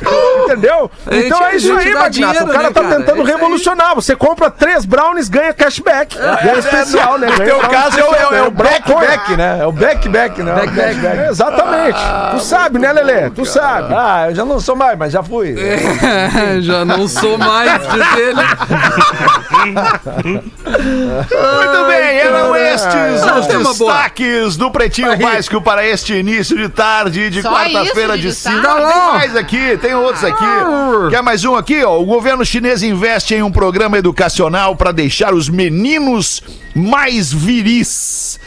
[0.44, 0.90] Entendeu?
[1.06, 2.44] A gente- Então é isso aí, Magnata.
[2.44, 2.96] O cara né, tá cara?
[2.96, 3.94] tentando É revolucionar.
[3.94, 6.16] Você compra três brownies, ganha cashback.
[6.18, 7.28] Ganha especial, né?
[7.28, 9.58] No teu caso é o, é o- é né?
[9.61, 10.52] É o back, back, né?
[10.52, 10.80] Back.
[11.06, 11.98] É, Exatamente.
[12.32, 13.30] Tu sabe, né, Lelê?
[13.30, 13.94] Tu sabe.
[13.94, 15.54] Ah, eu já não sou mais, mas já fui.
[16.62, 18.42] Já não sou mais, diz ele.
[20.53, 23.92] Muito bem, eram estes Ah, os tema boa.
[23.94, 28.57] destaques do Pretinho Básico para este início de tarde de quarta-feira de de destaque?
[28.57, 28.68] cinco.
[28.77, 30.44] Tem mais aqui, tem outros aqui.
[31.11, 31.98] Quer mais um aqui, ó?
[32.01, 36.42] O governo chinês investe em um programa educacional para deixar os meninos
[36.75, 38.38] mais viris.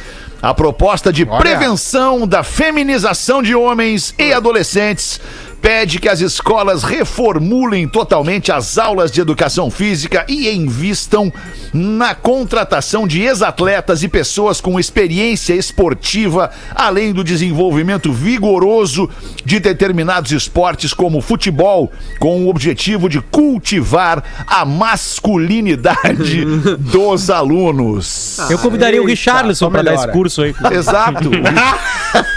[0.42, 5.20] A proposta de prevenção da feminização de homens e adolescentes
[5.66, 11.34] pede que as escolas reformulem totalmente as aulas de educação física e invistam
[11.74, 19.10] na contratação de ex-atletas e pessoas com experiência esportiva, além do desenvolvimento vigoroso
[19.44, 26.46] de determinados esportes como futebol, com o objetivo de cultivar a masculinidade
[26.78, 28.38] dos alunos.
[28.52, 30.54] Eu convidaria o Richarlison pra dar esse curso aí.
[30.72, 31.32] Exato.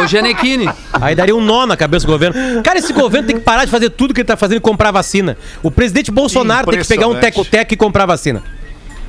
[0.00, 0.68] O Genequini.
[0.92, 2.62] Aí daria um nó na cabeça do governo.
[2.62, 4.90] Cara, esse governo tem que parar de fazer tudo que ele tá fazendo e comprar
[4.90, 5.36] vacina.
[5.62, 7.34] O presidente Bolsonaro tem que pegar um Impressionante.
[7.34, 8.42] teco-teco e comprar vacina.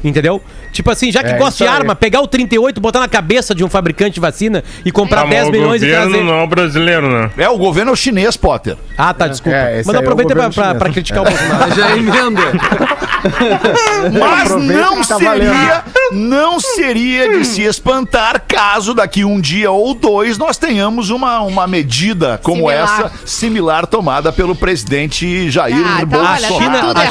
[0.05, 0.41] Entendeu?
[0.71, 1.75] Tipo assim, já que É, gosta de aí.
[1.75, 5.25] arma, pegar o 38, botar na cabeça de um fabricante de vacina e comprar Ah,
[5.25, 6.23] mas 10 o milhões e governo trazer.
[6.25, 7.31] não é o brasileiro, né?
[7.37, 8.77] É, o governo é o chinês, Potter.
[8.97, 9.57] Ah, tá, desculpa.
[9.57, 11.75] É, Mas aí é o aproveita pra, governo pra- pra criticar o Bolsonaro.
[11.75, 12.41] Já emenda.
[14.19, 15.53] Mas Aproveita não tá valendo.
[15.53, 21.41] seria, não seria de se espantar caso daqui um dia ou dois nós tenhamos uma,
[21.41, 22.83] uma medida como Similar.
[22.83, 26.35] essa, similar tomada pelo presidente Jair Ah, tá, Bolsonaro.
[26.35, 27.07] olha, A tá China, tudo a,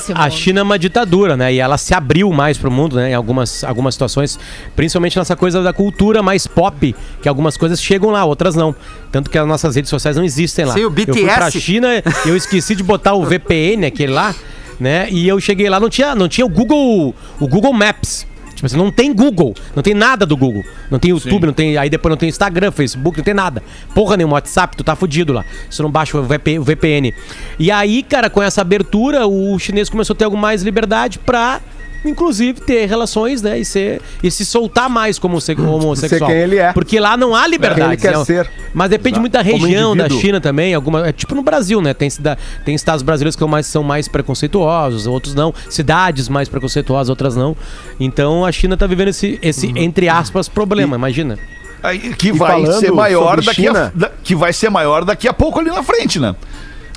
[0.00, 0.30] China, a.
[0.30, 1.52] China é uma ditadura, né?
[1.52, 3.10] E ela se abriu mais pro mundo, né?
[3.10, 4.38] Em algumas, algumas situações,
[4.76, 8.72] principalmente nessa coisa da cultura mais pop, que algumas coisas chegam lá, outras não.
[9.10, 10.74] Tanto que as nossas redes sociais não existem lá.
[10.74, 11.34] Sim, o Eu fui BTS.
[11.34, 11.88] pra China,
[12.24, 14.32] eu esqueci de botar o VPN, aquele lá,
[14.78, 15.08] né?
[15.10, 18.24] E eu cheguei lá, não tinha, não tinha o Google, o Google Maps.
[18.54, 20.64] Tipo assim, não tem Google, não tem nada do Google.
[20.90, 21.76] Não tem YouTube, não tem.
[21.76, 23.62] Aí depois não tem Instagram, Facebook, não tem nada.
[23.94, 25.44] Porra nenhuma, WhatsApp, tu tá fudido lá.
[25.70, 27.14] Se não baixa o VP o VPN.
[27.56, 31.60] E aí, cara, com essa abertura, o chinês começou a ter algo mais liberdade pra.
[32.04, 33.58] Inclusive, ter relações, né?
[33.58, 36.30] E, ser, e se soltar mais como se- homossexual.
[36.30, 36.72] quem ele é.
[36.72, 37.80] Porque lá não há liberdade.
[38.00, 38.24] Quem ele quer né?
[38.24, 38.50] ser.
[38.72, 40.08] Mas depende muito da região da.
[40.08, 40.74] China também.
[40.74, 41.92] Alguma, é tipo no Brasil, né?
[41.92, 45.52] Tem, cida- tem estados brasileiros que são mais, são mais preconceituosos, outros não.
[45.68, 47.56] Cidades mais preconceituosas, outras não.
[47.98, 49.76] Então a China tá vivendo esse, esse Uhum.
[49.76, 51.38] entre aspas, problema, imagina.
[51.82, 55.28] Aí, que E vai ser maior daqui a, China- da- que vai ser maior daqui
[55.28, 56.34] a pouco ali na frente, né?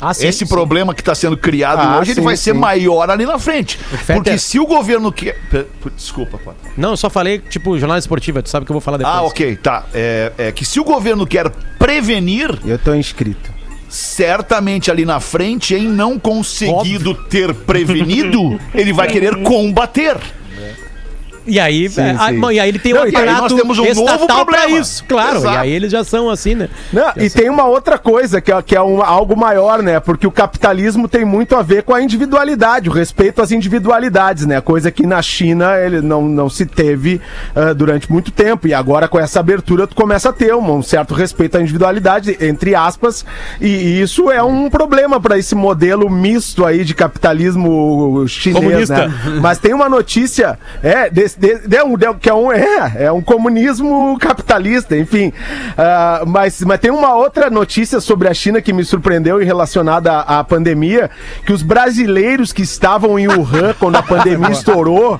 [0.01, 0.47] Ah, sim, Esse sim.
[0.47, 3.79] problema que está sendo criado Ah, hoje, ele sim, vai ser maior ali na frente.
[4.07, 5.37] Porque se o governo quer.
[5.49, 6.71] Pe- Desculpa, Potter.
[6.75, 9.15] Não, eu só falei, tipo, jornal esportivo, tu sabe que eu vou falar depois.
[9.15, 9.85] Ah, ok, tá.
[9.93, 13.51] É, é que se o governo quer prevenir, Eu tô inscrito.
[13.87, 20.17] certamente ali na frente, em não conseguido ter prevenido, ele vai querer combater.
[21.51, 22.51] E aí, Sim, é, ah, sim.
[22.53, 24.79] e aí ele tem Não, um temos um estatal problema.
[24.79, 25.37] isso, claro.
[25.39, 25.55] Exato.
[25.55, 26.69] E aí eles já são assim, né?
[26.93, 29.99] Não, e tem uma outra coisa que é, que é um- algo maior, né?
[29.99, 34.61] Porque o capitalismo tem muito a ver com a individualidade, o respeito às individualidades, né?
[34.61, 37.19] Coisa que na China ele não, não se teve
[37.53, 38.65] ah, durante muito tempo.
[38.65, 42.37] E agora com essa abertura tu começa a ter um, um certo respeito à individualidade,
[42.39, 43.25] entre aspas,
[43.59, 49.07] e, e isso é um problema para esse modelo misto aí de capitalismo chinês, Comunista.
[49.07, 49.13] né?
[49.41, 53.21] Mas tem uma notícia, é, desse, de, de um, que é um, é, é um
[53.21, 55.33] comunismo capitalista, enfim.
[55.75, 60.11] Ah, mas, mas tem uma outra notícia sobre a China que me surpreendeu e relacionada
[60.11, 61.09] à, à pandemia,
[61.43, 65.19] que os brasileiros que estavam em Wuhan quando a pandemia estourou,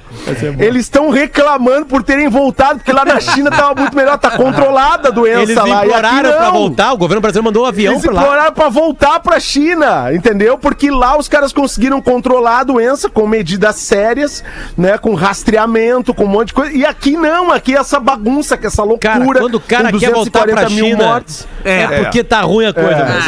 [0.59, 5.07] eles estão reclamando por terem voltado, porque lá na China tava muito melhor, tá controlada
[5.07, 5.67] a doença Eles lá.
[5.67, 6.51] e aqui imploraram não.
[6.53, 8.21] voltar, o governo brasileiro mandou um avião Eles pra lá.
[8.21, 10.55] imploraram pra voltar pra China, entendeu?
[10.57, 14.43] Porque lá os caras conseguiram controlar a doença com medidas sérias,
[14.77, 14.99] né?
[14.99, 16.71] Com rastreamento, com um monte de coisa.
[16.71, 19.13] E aqui não, aqui é essa bagunça, que essa loucura.
[19.13, 21.47] Cara, quando o cara com quer voltar pra 240 mil China, mortes.
[21.63, 22.89] é, porque tá ruim a coisa.
[22.89, 23.03] É.
[23.05, 23.21] velho.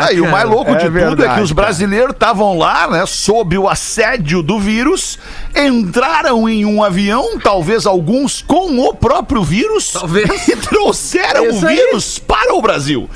[0.00, 3.04] Ah, e o mais louco é de tudo é que os brasileiros estavam lá, né,
[3.06, 5.18] sob o assédio do vírus,
[5.54, 10.28] entraram em um avião, talvez alguns com o próprio vírus, Talvez.
[10.48, 13.08] e trouxeram o vírus para o Brasil.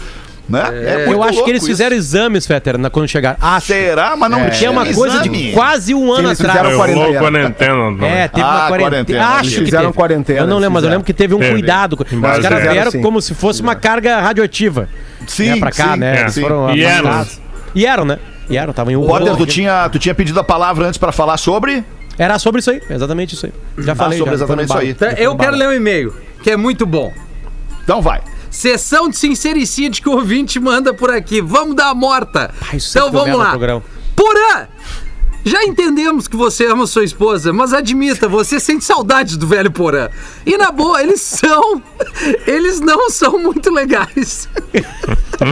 [0.53, 0.85] Né?
[0.85, 1.71] É muito Eu acho que eles isso.
[1.71, 3.39] fizeram exames, Fetter, na- quando chegaram.
[3.41, 3.69] Acho.
[3.69, 4.15] Será?
[4.17, 4.51] Mas não É.
[4.51, 5.47] Que é uma tinha coisa exame.
[5.47, 6.59] de quase um ano eles atrás.
[6.59, 7.19] fizeram Eu quarentena.
[7.19, 7.91] quarentena.
[7.91, 8.07] não.
[8.07, 9.27] É, teve Ah, uma quarentena.
[9.29, 9.97] Acho Eles que fizeram teve.
[9.97, 11.53] quarentena, Eu não lembro, mas eu lembro que teve um Teve.
[11.53, 11.95] cuidado.
[11.99, 14.89] Os Mas caras fizeram vieram como se fosse uma carga radioativa.
[15.27, 16.17] Sim, né, pra cá, sim, né?
[16.17, 17.01] é, Eles foram E era.
[17.09, 17.41] afastados.
[17.75, 18.19] E eram, né?
[18.51, 19.07] E eram, estavam em um.
[19.07, 21.83] Potter, tu tinha, tu tinha pedido a palavra antes pra falar sobre?
[22.19, 23.53] Era sobre isso aí, exatamente isso aí.
[23.79, 24.19] Já falei.
[24.19, 24.93] sobre já, exatamente isso aí.
[24.93, 27.11] Tá, Eu quero ler um e-mail, que é muito bom.
[27.83, 28.21] Então vai.
[28.53, 31.41] Sessão de sincericídio que o ouvinte manda por aqui.
[31.41, 32.55] Vamos dar a morta.
[32.61, 33.59] Ah, isso então vamos lá.
[34.15, 34.69] Porã!
[35.45, 40.09] Já entendemos que você ama sua esposa, mas admita, você sente saudades do velho Porã.
[40.47, 41.83] E na boa, eles são.
[42.47, 44.49] Eles não são muito legais.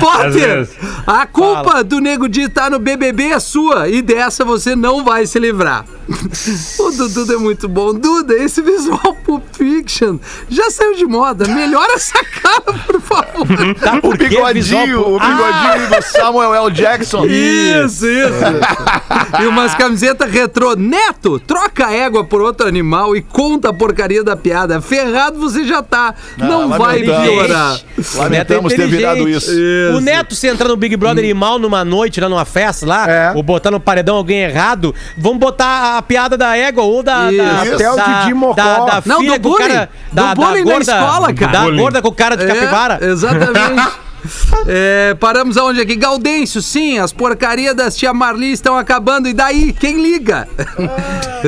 [0.00, 0.68] Potter,
[1.06, 5.26] a culpa do Nego Di estar no BBB é sua e dessa você não vai
[5.26, 5.84] se livrar.
[6.78, 7.92] O Dudu é muito bom.
[7.92, 10.18] Duda, esse visual Pulp Fiction
[10.48, 11.46] já saiu de moda.
[11.46, 13.46] Melhora essa cara, por favor.
[13.80, 16.70] Tá, O bigodinho, visual- o bigodinho do Samuel L.
[16.70, 17.24] Jackson.
[17.26, 18.97] Isso, isso.
[19.40, 20.74] E umas camisetas retrô.
[20.76, 24.80] Neto, troca a égua por outro animal e conta a porcaria da piada.
[24.80, 26.14] Ferrado você já tá.
[26.36, 27.28] Não, vai lamentamos.
[27.28, 27.80] piorar.
[28.14, 29.50] Lamentamos ter virado isso.
[29.96, 32.86] O Neto, se entrar no Big Brother e ir mal numa noite, lá numa festa
[32.86, 33.32] lá, É.
[33.34, 37.24] ou botar no paredão alguém errado, vamos botar a piada da égua ou da.
[37.26, 37.74] da Isso.
[37.74, 38.54] Até o da, Didi Mocó.
[38.54, 39.68] Da, da Não, filha do o bullying.
[39.68, 39.90] cara.
[40.10, 41.52] Do Da, bullying na gorda, escola, cara.
[41.52, 42.98] Da gorda com o cara de capivara.
[43.00, 43.88] É, exatamente.
[44.66, 45.94] É, paramos aonde aqui?
[45.96, 49.28] Gaudêncio, sim, as porcarias das tia Marli estão acabando.
[49.28, 49.72] E daí?
[49.72, 50.46] Quem liga?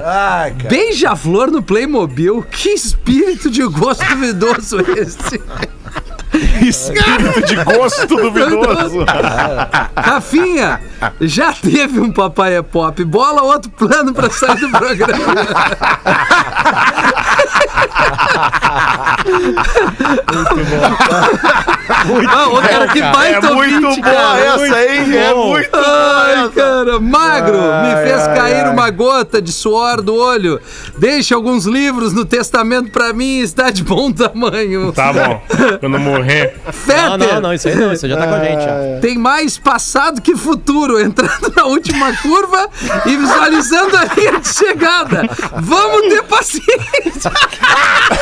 [0.00, 0.68] Cara.
[0.68, 2.44] beija-flor no Playmobil.
[2.50, 5.40] Que espírito de gosto duvidoso esse.
[6.66, 9.04] Espírito de gosto duvidoso.
[9.96, 10.80] Rafinha,
[11.20, 13.04] já teve um papai é pop.
[13.04, 15.34] Bola outro plano pra sair do programa.
[22.28, 23.12] Ah, o cara que cara.
[23.12, 24.40] baita É muito ouvinte, boa cara.
[24.40, 25.16] essa, hein?
[25.16, 25.48] É bom.
[25.50, 28.72] muito Ai, cara, magro, me Ai, fez ai, cair ai.
[28.72, 30.60] uma gota de suor do olho.
[30.98, 34.92] Deixa alguns livros no testamento pra mim, está de bom tamanho.
[34.92, 35.42] Tá bom.
[35.80, 36.56] Quando morrer.
[36.72, 38.62] Fetter, Não, não, não, isso aí não, isso já tá com a gente.
[38.62, 39.00] já.
[39.00, 42.68] tem mais passado que futuro, entrando na última curva
[43.06, 45.22] e visualizando a linha de chegada.
[45.56, 47.30] Vamos ter paciência.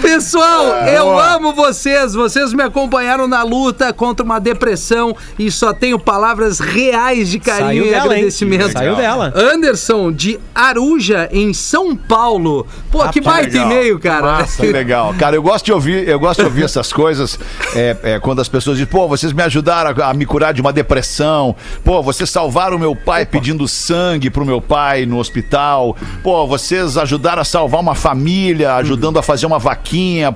[0.00, 2.14] Pessoal, eu amo vocês.
[2.14, 7.66] Vocês me acompanharam na luta contra uma depressão e só tenho palavras reais de carinho
[7.66, 8.12] Saiu e dela, hein?
[8.12, 8.72] agradecimento.
[8.72, 9.32] Saiu dela.
[9.34, 12.66] Anderson, de Aruja, em São Paulo.
[12.90, 14.44] Pô, que baita e-mail, cara.
[14.44, 15.14] Que legal.
[15.18, 17.38] Cara, eu gosto de ouvir, eu gosto de ouvir essas coisas
[17.74, 20.60] é, é, quando as pessoas dizem, pô, vocês me ajudaram a, a me curar de
[20.60, 21.54] uma depressão.
[21.84, 25.96] Pô, vocês salvaram o meu pai pedindo sangue pro meu pai no hospital.
[26.22, 28.35] Pô, vocês ajudaram a salvar uma família,
[28.76, 30.34] ajudando a fazer uma vaquinha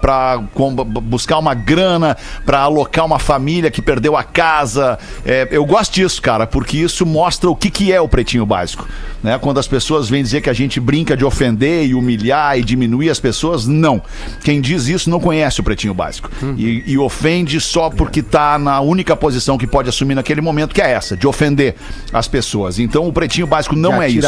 [0.54, 4.98] com- buscar uma grana, pra alocar uma família que perdeu a casa.
[5.24, 8.88] É, eu gosto disso, cara, porque isso mostra o que, que é o pretinho básico.
[9.22, 9.38] Né?
[9.38, 13.10] Quando as pessoas vêm dizer que a gente brinca de ofender e humilhar e diminuir
[13.10, 14.00] as pessoas, não.
[14.42, 16.30] Quem diz isso não conhece o pretinho básico.
[16.56, 20.80] E, e ofende só porque tá na única posição que pode assumir naquele momento, que
[20.80, 21.74] é essa, de ofender
[22.12, 22.78] as pessoas.
[22.78, 24.20] Então o pretinho básico não é isso.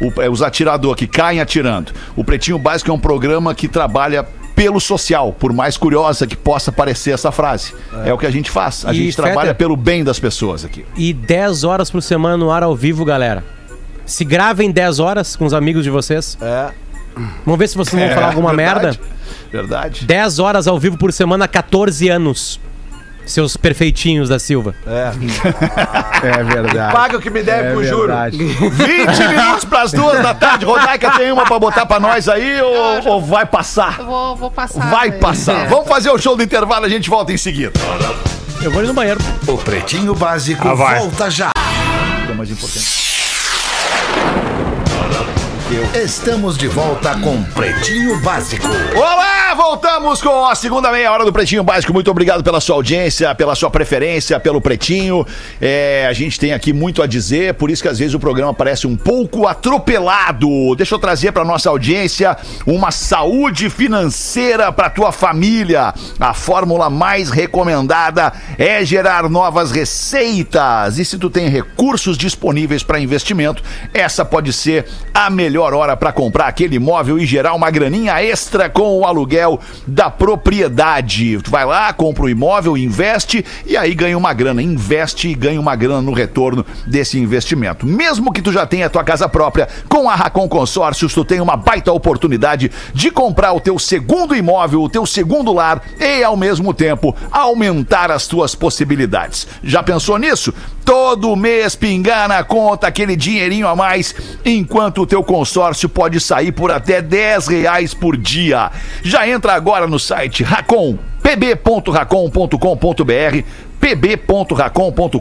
[0.00, 1.92] O, é os atirador que caem atirando.
[2.16, 4.24] O Pretinho Básico é um programa que trabalha
[4.56, 7.72] pelo social, por mais curiosa que possa parecer essa frase.
[8.04, 8.84] É, o que a gente faz.
[8.84, 10.84] A E, gente trabalha pelo bem das pessoas aqui.
[10.96, 13.42] E 10 horas por semana no ar ao vivo, galera.
[14.04, 16.36] Se gravem 10 horas com os amigos de vocês.
[16.42, 16.70] É.
[17.44, 18.98] Vamos ver se vocês vão falar alguma verdade.
[18.98, 19.00] merda.
[19.52, 20.04] Verdade.
[20.04, 22.60] 10 horas ao vivo por semana há 14 anos.
[23.26, 24.74] Seus perfeitinhos da Silva.
[26.22, 26.92] É verdade.
[26.92, 28.08] Paga o que me deve É com juro.
[28.08, 28.36] verdade.
[28.36, 30.66] 20 minutos pras duas da tarde.
[30.66, 33.96] Rodaica, tem uma pra botar pra nós aí ou, ou vai passar?
[34.00, 34.90] Eu vou, vou passar.
[34.90, 35.18] Vai aí.
[35.18, 35.64] passar.
[35.64, 35.68] É.
[35.68, 37.72] Vamos fazer o show do intervalo, a gente volta em seguida.
[38.62, 39.18] Eu vou ali no banheiro.
[39.46, 40.98] O Pretinho Básico Ah, vai.
[40.98, 41.50] volta já.
[42.28, 43.00] É mais importante.
[45.94, 48.66] Estamos de volta com Pretinho Básico.
[48.96, 51.92] Olá, voltamos com a segunda meia hora do Pretinho Básico.
[51.92, 55.26] Muito obrigado pela sua audiência, pela sua preferência, pelo Pretinho.
[55.60, 58.54] É, a gente tem aqui muito a dizer, por isso que às vezes o programa
[58.54, 60.74] parece um pouco atropelado.
[60.76, 62.36] Deixa eu trazer para nossa audiência
[62.66, 65.92] uma saúde financeira para tua família.
[66.18, 70.98] A fórmula mais recomendada é gerar novas receitas.
[70.98, 76.12] E se tu tem recursos disponíveis para investimento, essa pode ser a melhor hora para
[76.12, 79.40] comprar aquele imóvel e gerar uma graninha extra com o aluguel
[79.86, 81.38] da propriedade.
[81.42, 84.62] Tu vai lá, compra o imóvel, investe e aí ganha uma grana.
[84.62, 87.86] Investe e ganha uma grana no retorno desse investimento.
[87.86, 91.40] Mesmo que tu já tenha a tua casa própria, com a Racon Consórcios, tu tem
[91.40, 96.36] uma baita oportunidade de comprar o teu segundo imóvel, o teu segundo lar e, ao
[96.36, 99.46] mesmo tempo, aumentar as tuas possibilidades.
[99.62, 100.52] Já pensou nisso?
[100.84, 104.14] Todo mês pingar na conta aquele dinheirinho a mais,
[104.44, 108.70] enquanto o teu consórcio pode sair por até 10 reais por dia.
[109.02, 115.18] Já entra agora no site Racon, pb.racon.com.br pb.racon.com.br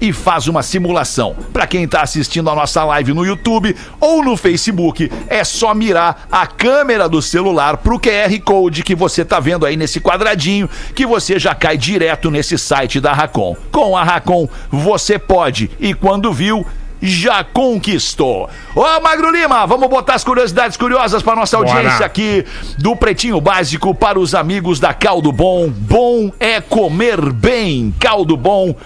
[0.00, 1.34] e faz uma simulação.
[1.52, 6.28] Para quem está assistindo a nossa live no YouTube ou no Facebook, é só mirar
[6.30, 11.06] a câmera do celular pro QR Code que você tá vendo aí nesse quadradinho, que
[11.06, 13.56] você já cai direto nesse site da Racon.
[13.72, 16.66] Com a Racon, você pode e quando viu,
[17.00, 18.48] já conquistou.
[18.74, 21.72] Ô, Magro Lima, vamos botar as curiosidades curiosas para nossa Bora.
[21.72, 22.44] audiência aqui
[22.78, 25.68] do Pretinho Básico para os amigos da Caldo Bom.
[25.68, 27.94] Bom é comer bem.
[27.98, 28.78] caldobom.com.br.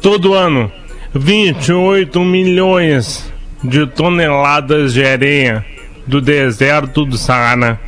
[0.00, 0.70] Todo ano,
[1.14, 5.64] 28 milhões de toneladas de areia
[6.06, 7.78] do deserto do Saara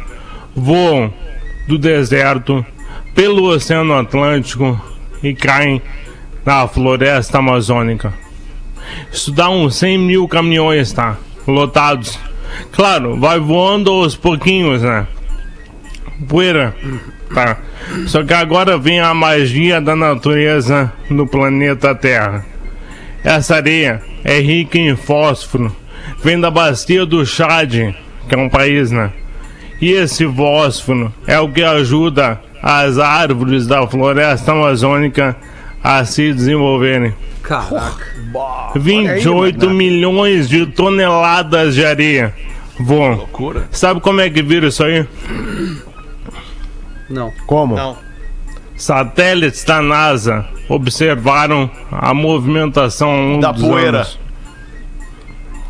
[0.54, 1.12] voam
[1.66, 2.64] do deserto
[3.14, 4.80] pelo Oceano Atlântico
[5.24, 5.80] e caem
[6.44, 8.12] na floresta amazônica.
[9.10, 11.16] Isso dá uns 100 mil caminhões, tá?
[11.46, 12.18] Lotados.
[12.70, 15.06] Claro, vai voando aos pouquinhos, né?
[16.28, 16.74] Poeira.
[17.34, 17.58] Tá.
[18.06, 22.44] Só que agora vem a magia da natureza no planeta Terra.
[23.24, 25.74] Essa areia é rica em fósforo.
[26.22, 27.72] Vem da bacia do Chad,
[28.28, 29.10] que é um país, né?
[29.80, 35.36] E esse fósforo é o que ajuda as árvores da floresta amazônica
[35.82, 37.14] a se desenvolverem.
[37.42, 38.06] Caraca.
[38.74, 42.34] 28 milhões de toneladas de areia.
[42.78, 43.68] Bom, Loucura.
[43.70, 45.06] sabe como é que vira isso aí?
[47.10, 47.30] Não.
[47.46, 47.76] Como?
[48.76, 53.98] Satélites da NASA observaram a movimentação Da dos poeira.
[53.98, 54.18] anos.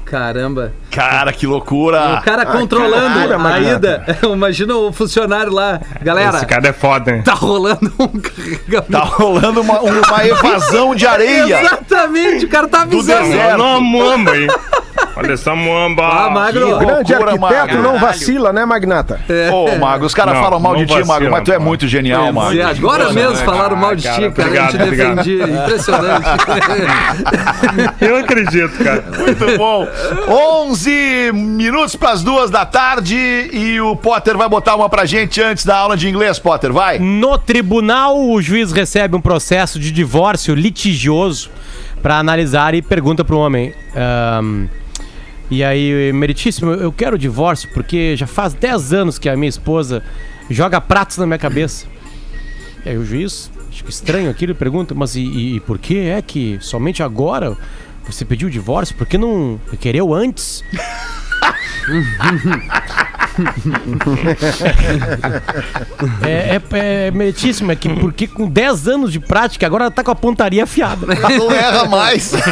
[0.05, 0.73] Caramba.
[0.95, 2.21] Cara, que loucura.
[2.21, 4.19] O cara controlando cara, a ida.
[4.23, 5.81] Imagina o funcionário lá.
[6.03, 7.23] Galera, Esse cara é foda, hein?
[7.23, 8.93] tá rolando um carregamento.
[8.93, 11.61] Tá rolando uma, uma evasão de areia.
[11.61, 13.63] Exatamente, o cara tá Do avisando.
[13.63, 14.47] uma muamba aí.
[15.17, 16.03] Olha essa muamba.
[16.09, 16.67] Ah, Magro.
[16.67, 17.83] Que Grande loucura, arquiteto Magro.
[17.83, 19.21] não vacila, né, Magnata?
[19.53, 21.87] Ô, Mago, os caras Não, falam mal não de ti, Mago, mas tu é muito
[21.87, 22.53] genial, Mago.
[22.53, 24.49] E agora mesmo falaram mal de ti, cara, cara.
[24.49, 25.15] eu te obrigado, obrigado.
[25.17, 25.43] defendi.
[25.55, 26.29] Impressionante.
[28.01, 29.05] Eu acredito, cara.
[29.17, 29.87] Muito bom.
[30.29, 30.84] 11
[31.33, 35.65] minutos para as duas da tarde e o Potter vai botar uma pra gente antes
[35.65, 36.99] da aula de inglês, Potter, vai.
[36.99, 41.51] No tribunal, o juiz recebe um processo de divórcio litigioso
[42.03, 43.73] para analisar e pergunta pro homem.
[43.95, 44.67] ahm,
[45.51, 49.49] e aí, meritíssimo, eu quero o divórcio porque já faz 10 anos que a minha
[49.49, 50.03] esposa
[50.51, 51.87] joga pratos na minha cabeça.
[52.85, 55.99] E aí o juiz, acho que estranho aquilo, pergunta, mas e, e- e por que
[55.99, 57.57] é que somente agora
[58.07, 58.95] você pediu o divórcio?
[58.97, 60.63] Por que não quereu antes?
[66.23, 70.05] é, é, é meritíssimo, é que porque com 10 anos de prática, agora ela tá
[70.05, 71.07] com a pontaria afiada.
[71.07, 72.33] Não erra mais.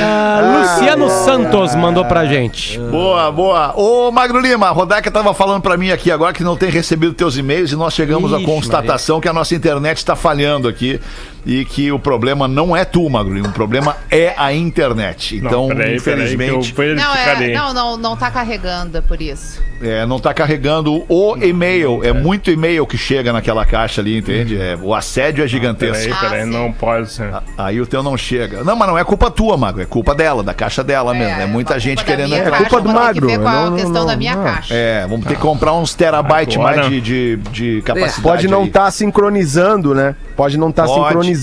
[0.00, 2.78] Ah, Luciano Santos mandou pra gente.
[2.78, 3.72] boa, boa.
[3.76, 7.14] Ô, Magro Lima, a Rodaica tava falando pra mim aqui agora que não tem recebido
[7.14, 11.00] teus e-mails e nós chegamos à Ixi, constatação que a nossa internet tá falhando aqui
[11.46, 15.36] e que o problema não é tu, Magro o problema é a internet.
[15.36, 19.60] Então, Não, peraí, infelizmente, peraí, Não, é, não, não, não tá carregando, é por isso.
[19.80, 22.00] É, não tá carregando o e-mail.
[22.02, 24.60] É muito e-mail que chega naquela caixa ali, entende?
[24.60, 26.04] É, o assédio é gigantesco.
[26.04, 27.32] Peraí, peraí, Ah, não pode ser.
[27.56, 28.64] Aí o teu não chega.
[28.64, 29.80] Não, mas não é culpa tua, Mago.
[29.80, 31.40] É culpa dela, da caixa dela mesmo.
[31.40, 32.34] É, muita a gente querendo.
[32.34, 34.16] É caixa, culpa do vou ter que magro, ver qual é a questão não, da
[34.16, 34.44] minha não.
[34.44, 34.74] caixa.
[34.74, 38.22] É, vamos ter que comprar uns terabytes mais de, de, de capacidade.
[38.22, 40.16] Pode não estar sincronizando, né?
[40.36, 41.06] Pode não estar Pode.
[41.06, 41.37] sincronizando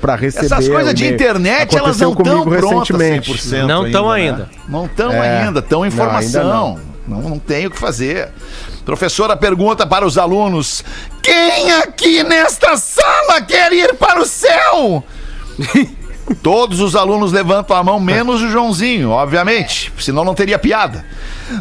[0.00, 0.46] pra receber.
[0.46, 3.32] Essas coisas de internet, elas não estão prontas recentemente.
[3.32, 4.14] 100% Não tão né?
[4.14, 4.50] ainda.
[4.68, 5.44] Não estão É.
[5.44, 6.68] ainda, estão em Não, formação.
[6.78, 8.30] ainda Não, não tem o que fazer.
[8.84, 10.82] Professora pergunta para os alunos:
[11.22, 15.04] Quem aqui nesta sala quer ir para o céu?
[16.42, 19.92] Todos os alunos levantam a mão, menos o Joãozinho, obviamente.
[19.98, 21.04] Senão não teria piada.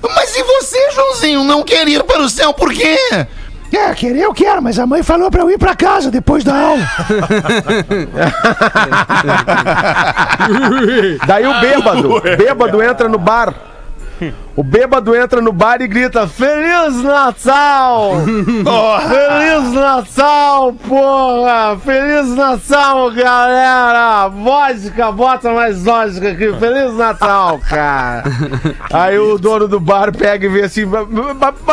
[0.01, 2.97] Mas e você, Joãozinho, não quer ir para o céu por quê?
[3.75, 6.55] É, querer eu quero, mas a mãe falou para eu ir para casa depois da
[6.55, 6.81] aula.
[11.27, 13.53] Daí o bêbado, bêbado entra no bar.
[14.55, 18.13] O bêbado entra no bar e grita: Feliz Natal!
[19.09, 21.77] Feliz Natal, porra!
[21.83, 24.29] Feliz Natal, galera!
[24.29, 26.53] Vodka, bota mais vodka aqui.
[26.53, 28.23] Feliz Natal, cara!
[28.93, 31.05] Aí o dono do bar pega e vê assim: mas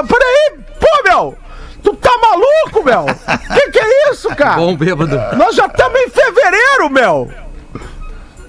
[0.08, 1.36] peraí, pô, meu!
[1.82, 3.06] Tu tá maluco, meu?
[3.54, 4.56] Que que é isso, cara?
[4.56, 5.20] Bom bêbado.
[5.36, 7.30] Nós já estamos em fevereiro, meu!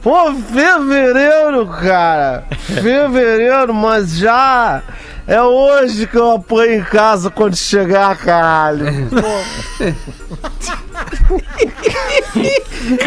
[0.02, 2.44] Pô, fevereiro, cara.
[2.52, 4.82] Fevereiro, mas já
[5.26, 8.86] é hoje que eu apanho em casa quando chegar, caralho.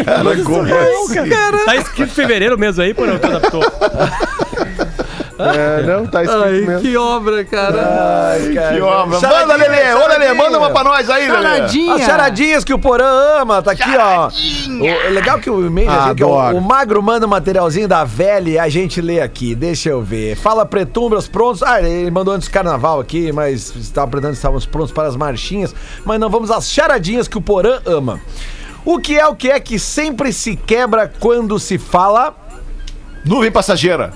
[0.03, 1.65] Cara, como é?
[1.65, 3.61] Tá escrito fevereiro mesmo aí, porra, tu adaptou.
[5.39, 6.81] É, não, tá escrito Ai, mesmo.
[6.81, 8.31] que obra, cara.
[8.31, 8.75] Ai, cara.
[8.75, 9.19] Que obra.
[9.19, 9.93] Charadinha, Manda, Lelê.
[9.93, 10.33] Ô, Lelê, charadinha.
[10.33, 11.41] manda uma pra nós aí, Lelê.
[11.43, 11.95] Charadinha.
[11.95, 13.05] As charadinhas que o Porã
[13.41, 14.27] ama, tá aqui, ó.
[14.29, 18.03] O, é legal que o e-mail, Ah, que o, o Magro manda um materialzinho da
[18.03, 19.53] velha e a gente lê aqui.
[19.53, 20.35] Deixa eu ver.
[20.35, 21.61] Fala Pretumbras prontos.
[21.61, 25.15] Ah, ele mandou antes do carnaval aqui, mas estava apresentando que estávamos prontos para as
[25.15, 25.73] marchinhas.
[26.03, 28.19] Mas não, vamos às charadinhas que o Porã ama.
[28.83, 32.33] O que é o que é que sempre se quebra quando se fala?
[33.25, 34.13] Nuvem passageira.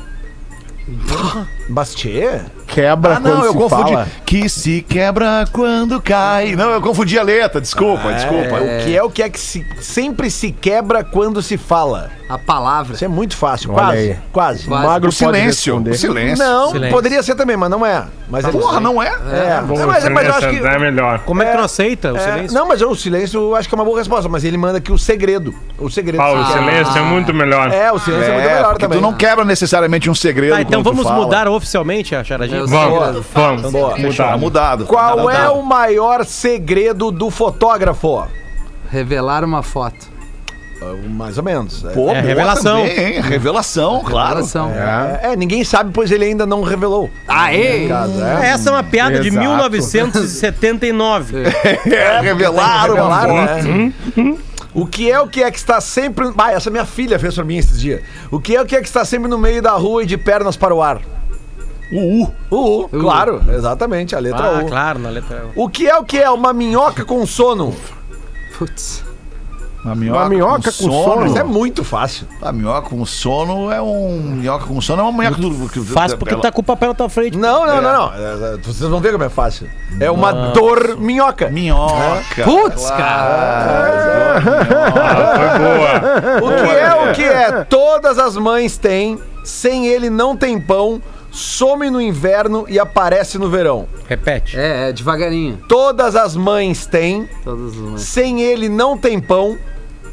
[0.89, 3.91] बस छः Quebra Ah, não, quando eu se confundi.
[3.91, 4.07] fala.
[4.25, 6.55] Que se quebra quando cai.
[6.55, 7.59] Não, eu confundi a letra.
[7.59, 8.55] Desculpa, desculpa.
[8.55, 12.09] O que é o que é que se- sempre se quebra quando se fala?
[12.29, 12.93] A palavra.
[12.95, 14.17] Isso é muito fácil, quase.
[14.31, 14.65] Quase.
[14.65, 15.75] O Magro O silêncio.
[15.81, 16.37] O silêncio.
[16.45, 16.95] Não, Silêncio.
[16.95, 18.05] poderia ser também, mas não é.
[18.29, 19.07] Mas ele- Porra, não é?
[19.09, 20.65] É, Bom, Não, mas, mas eu acho que.
[20.65, 21.19] é melhor.
[21.25, 22.57] Como é que não aceita o é, silêncio?
[22.57, 24.93] não, mas o silêncio eu acho que é uma boa resposta, mas ele manda aqui
[24.93, 25.53] o segredo.
[25.77, 26.21] O segredo.
[26.21, 27.69] Ah, o silêncio é muito melhor.
[27.69, 28.97] É, o silêncio é, muito É, melhor também.
[28.97, 32.60] tu não quebra necessariamente um segredo Tá, então vamos mudar oficialmente a charadinha?
[32.61, 33.71] Eu Vamos, vamos.
[33.71, 34.13] Boa.
[34.15, 34.85] Tá mudado.
[34.85, 35.53] Qual Tá é mudado.
[35.53, 38.23] o maior segredo do fotógrafo?
[38.89, 40.11] Revelar uma foto.
[41.09, 41.85] Mais ou menos.
[41.85, 41.89] É.
[41.89, 42.79] Pô, É, revelação.
[42.79, 43.21] também, hein?
[43.21, 44.29] Revelação, claro.
[44.41, 44.71] Revelação.
[45.21, 47.07] É, ninguém sabe, pois ele ainda não revelou.
[47.27, 47.87] Aê!
[47.87, 48.47] É.
[48.47, 49.45] Essa é uma piada de Exato.
[49.47, 51.35] 1979.
[51.85, 53.67] É, revelaram uma Revelaram, foto.
[53.67, 54.37] né?
[54.73, 56.31] O que é o que é que está sempre.
[56.37, 58.01] Ah, essa minha filha fez pra mim esses dias.
[58.31, 60.17] O que é o que é que está sempre no meio da rua e de
[60.17, 60.99] pernas para o ar?
[61.91, 62.33] O U.
[62.49, 64.67] O U, claro, exatamente, a letra Ah, U.
[64.67, 67.75] claro, na letra O que é o que é uma minhoca com sono?
[68.57, 69.03] Putz.
[69.83, 71.25] Uma minhoca, Uma minhoca com sono.
[71.25, 72.27] Isso é muito fácil.
[72.39, 74.19] A minhoca com sono é um.
[74.37, 75.69] Minhoca com sono é uma minhoca do.
[75.69, 77.35] que- Faz porque ela- tá com o papel na tua frente.
[77.35, 78.13] Não, não, não, não.
[78.13, 79.67] É, é, Vocês vão ver como é fácil.
[79.99, 81.49] É uma dor minhoca.
[81.49, 82.43] Minhoca.
[82.45, 84.37] Putz, cara.
[84.37, 84.41] Ah,
[86.39, 86.51] foi boa.
[86.51, 87.63] O que é o que é?
[87.63, 91.01] Todas as mães têm, sem ele não tem pão,
[91.31, 93.87] some no inverno e aparece no verão.
[94.07, 94.59] Repete.
[94.59, 95.57] É, é, devagarinho.
[95.67, 98.01] Todas as mães têm, Todas as mães.
[98.01, 99.57] sem ele não tem pão,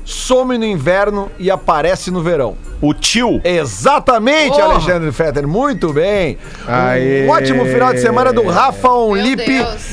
[0.04, 2.56] some no inverno e aparece no verão.
[2.80, 3.40] O tio.
[3.42, 4.74] Exatamente, Porra.
[4.74, 5.46] Alexandre Fetter.
[5.48, 6.38] Muito bem.
[6.66, 7.26] Aê.
[7.26, 9.44] Um ótimo final de semana do Rafa Onlip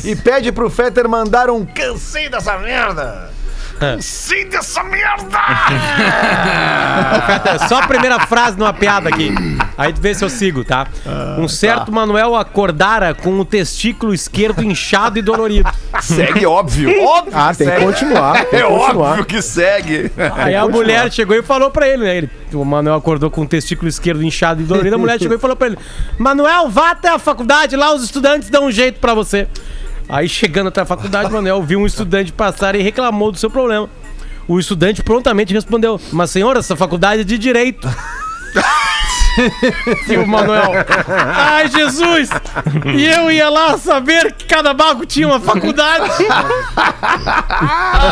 [0.04, 3.35] e pede pro Fetter mandar um cansei dessa merda.
[3.80, 5.38] Cansei dessa merda!
[7.54, 9.34] É só a primeira frase numa piada aqui.
[9.78, 10.88] Aí tu vê se eu sigo, tá?
[11.38, 15.70] Um certo Manuel acordara com o testículo esquerdo inchado e dolorido.
[16.02, 16.90] Segue óbvio.
[17.04, 17.34] óbvio.
[17.36, 18.46] Ah, tem que continuar.
[18.46, 19.10] Tem É que continuar.
[19.12, 20.12] óbvio que segue.
[20.36, 22.16] Aí a mulher chegou e falou pra ele, né?
[22.18, 24.96] Ele, o Manuel acordou com o testículo esquerdo inchado e dolorido.
[24.96, 25.78] A mulher chegou e falou pra ele:
[26.18, 29.48] Manuel, vá até a faculdade, lá os estudantes dão um jeito pra você.
[30.08, 33.90] Aí chegando até a faculdade, Manuel viu um estudante passar e reclamou do seu problema.
[34.48, 37.88] O estudante prontamente respondeu: Mas senhora, essa faculdade é de direito.
[40.08, 40.72] E o Manuel,
[41.08, 42.30] ai Jesus!
[42.96, 46.10] E eu ia lá saber que cada bago tinha uma faculdade.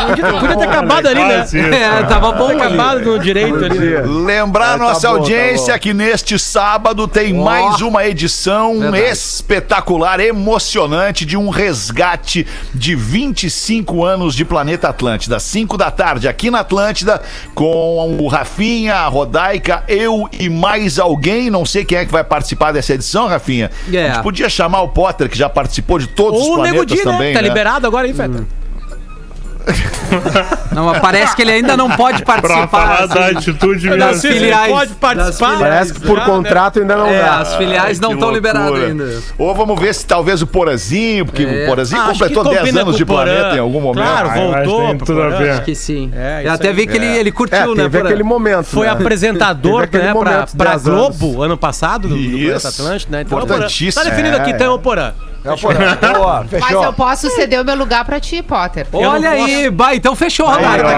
[0.07, 1.43] podia, podia ter acabado ali, né?
[1.43, 1.57] Isso.
[1.57, 2.61] É, tava bom ali.
[2.61, 3.77] acabado no direito ali.
[3.79, 4.01] né?
[4.05, 5.79] Lembrar Ah, tá nossa bom, tá audiência bom.
[5.79, 7.43] que neste sábado tem Ó.
[7.43, 9.03] mais uma edição Verdade.
[9.05, 15.39] espetacular, emocionante de um resgate de 25 anos de Planeta Atlântida.
[15.39, 17.21] 5 da tarde aqui na Atlântida
[17.53, 21.12] com o Rafinha, a Rodaica, eu e mais alguém.
[21.49, 23.69] Não sei quem é que vai participar dessa edição, Rafinha.
[23.91, 24.09] É.
[24.09, 26.75] A gente podia chamar o Potter, que já participou de todos Ou os o Nego
[26.77, 27.11] planetas né?
[27.11, 27.33] também.
[27.33, 27.47] Tá né?
[27.47, 28.62] liberado agora, hein, Feta?
[30.73, 32.67] Não, mas parece que ele ainda não pode Pra participar.
[32.67, 33.37] falar da assim.
[33.37, 34.29] atitude Das mesmo.
[34.29, 35.59] Ele filiais, pode participar.
[35.59, 36.31] Parece que por Já, né?
[36.31, 37.37] contrato ainda não É, dá.
[37.39, 39.21] as filiais não Que estão liberadas ainda.
[39.37, 41.63] Ou vamos ver se talvez o Porazinho, porque É.
[41.63, 43.23] o Porazinho Ah, completou que 10 combina anos com de Porã.
[43.23, 44.03] planeta em algum momento.
[44.05, 44.97] Claro, Ah, voltou.
[45.05, 45.49] tudo a ver.
[45.51, 46.11] Acho que sim.
[46.15, 46.73] É, Eu até aí.
[46.73, 47.83] vi que ele, ele curtiu, É, né?
[47.83, 48.65] teve aquele momento.
[48.65, 48.91] Foi né?
[48.93, 51.17] apresentador, né, pra, momento, pra 10 anos.
[51.17, 52.29] Globo ano passado, do, do.
[52.39, 53.21] Planeta Atlântico, né?
[53.21, 53.53] Então, Porã.
[53.53, 54.03] Importantíssimo.
[54.03, 55.11] Tá definido aqui, É, então, o Porã.
[55.45, 55.97] É o Porã.
[56.13, 56.83] Boa, Mas fechou.
[56.83, 58.87] eu posso ceder o meu lugar pra ti, Potter.
[58.93, 60.85] Olha aí, vai, então fechou, Roberto.
[60.85, 60.93] ó, a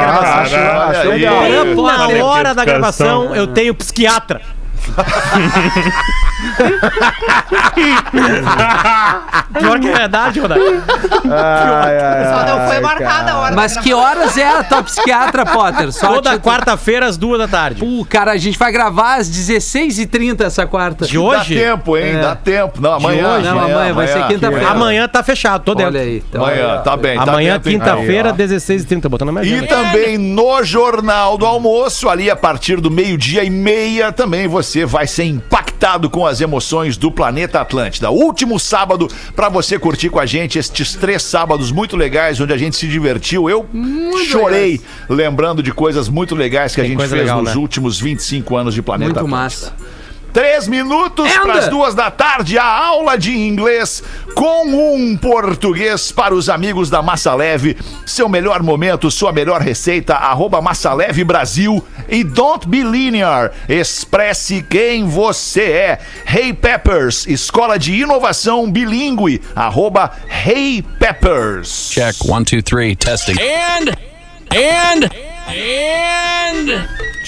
[0.48, 1.10] gravação.
[1.12, 1.36] legal.
[1.76, 4.42] Porã, na hora da gravação, eu tenho psiquiatra.
[9.60, 10.40] Pior que é verdade.
[10.42, 13.56] Ai, ai, Só não foi ai, marcada a hora.
[13.56, 15.92] Mas que horas é a tua psiquiatra, Potter?
[15.92, 17.80] Só Toda te- quarta-feira, às duas da tarde.
[17.84, 21.06] Pô, cara, a gente vai gravar às 16h30 essa quarta.
[21.06, 21.56] De hoje?
[21.56, 22.16] Dá tempo, hein?
[22.16, 22.22] É.
[22.22, 22.82] Dá tempo.
[22.82, 23.36] Não, amanhã.
[23.36, 23.46] hoje?
[23.48, 24.70] Não, amanhã, vai ser quinta-feira.
[24.70, 25.92] Amanhã tá fechado, tô dentro.
[25.94, 26.24] Olha aí.
[26.30, 27.16] Então, Amanhã, tá bem.
[27.18, 27.80] tá Amanhã, dentro, hein?
[27.80, 28.38] quinta-feira, Aí, ó.
[28.38, 29.10] 16h30.
[29.10, 29.76] Botando na minha E agenda.
[29.76, 35.06] também no Jornal do Almoço, ali a partir do meio-dia e meia, também você vai
[35.06, 38.10] ser impactado com as emoções do Planeta Atlântida.
[38.10, 42.58] Último sábado para você curtir com a gente estes três sábados muito legais, onde a
[42.58, 43.48] gente se divertiu.
[43.48, 43.68] Eu
[44.28, 47.62] chorei lembrando de coisas muito legais que a Tem gente coisa fez legal, nos né?
[47.62, 49.42] últimos 25 anos de Planeta Muito Atlântida.
[49.44, 49.74] massa.
[50.36, 56.36] Três minutos para as duas da tarde, a aula de inglês com um português para
[56.36, 57.78] os amigos da Massa Leve.
[58.06, 61.82] Seu melhor momento, sua melhor receita, arroba Massa Leve Brasil.
[62.10, 66.00] E don't be linear, expresse quem você é.
[66.28, 70.12] Hey Peppers, escola de inovação bilíngue, arroba
[70.46, 71.92] Hey Peppers.
[71.92, 73.36] Check one, two, three, testing.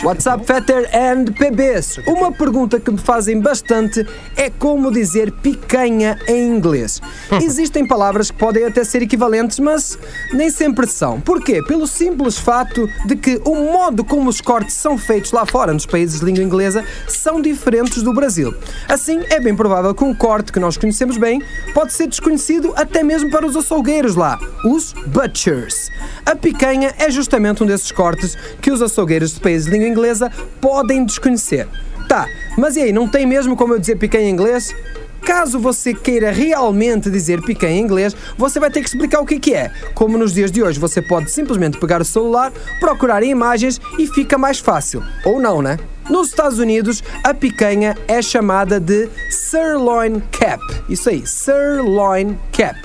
[0.03, 1.99] WhatsApp Fetter and PBs.
[2.07, 4.05] Uma pergunta que me fazem bastante
[4.35, 7.01] é como dizer picanha em inglês.
[7.41, 9.97] Existem palavras que podem até ser equivalentes, mas
[10.33, 11.19] nem sempre são.
[11.19, 11.61] Porquê?
[11.63, 15.85] Pelo simples fato de que o modo como os cortes são feitos lá fora, nos
[15.85, 18.53] países de língua inglesa, são diferentes do Brasil.
[18.87, 21.41] Assim, é bem provável que um corte que nós conhecemos bem
[21.73, 25.91] pode ser desconhecido até mesmo para os açougueiros lá, os butchers.
[26.25, 28.06] A picanha é justamente um desses cortes
[28.61, 30.31] que os açougueiros de países de língua inglesa
[30.61, 31.67] podem desconhecer.
[32.07, 32.25] Tá,
[32.57, 34.73] mas e aí, não tem mesmo como eu dizer picanha em inglês?
[35.27, 39.37] Caso você queira realmente dizer picanha em inglês, você vai ter que explicar o que
[39.39, 39.69] que é.
[39.93, 44.07] Como nos dias de hoje você pode simplesmente pegar o celular, procurar em imagens e
[44.07, 45.03] fica mais fácil.
[45.25, 45.77] Ou não, né?
[46.09, 50.63] Nos Estados Unidos, a picanha é chamada de sirloin cap.
[50.87, 52.79] Isso aí, sirloin cap.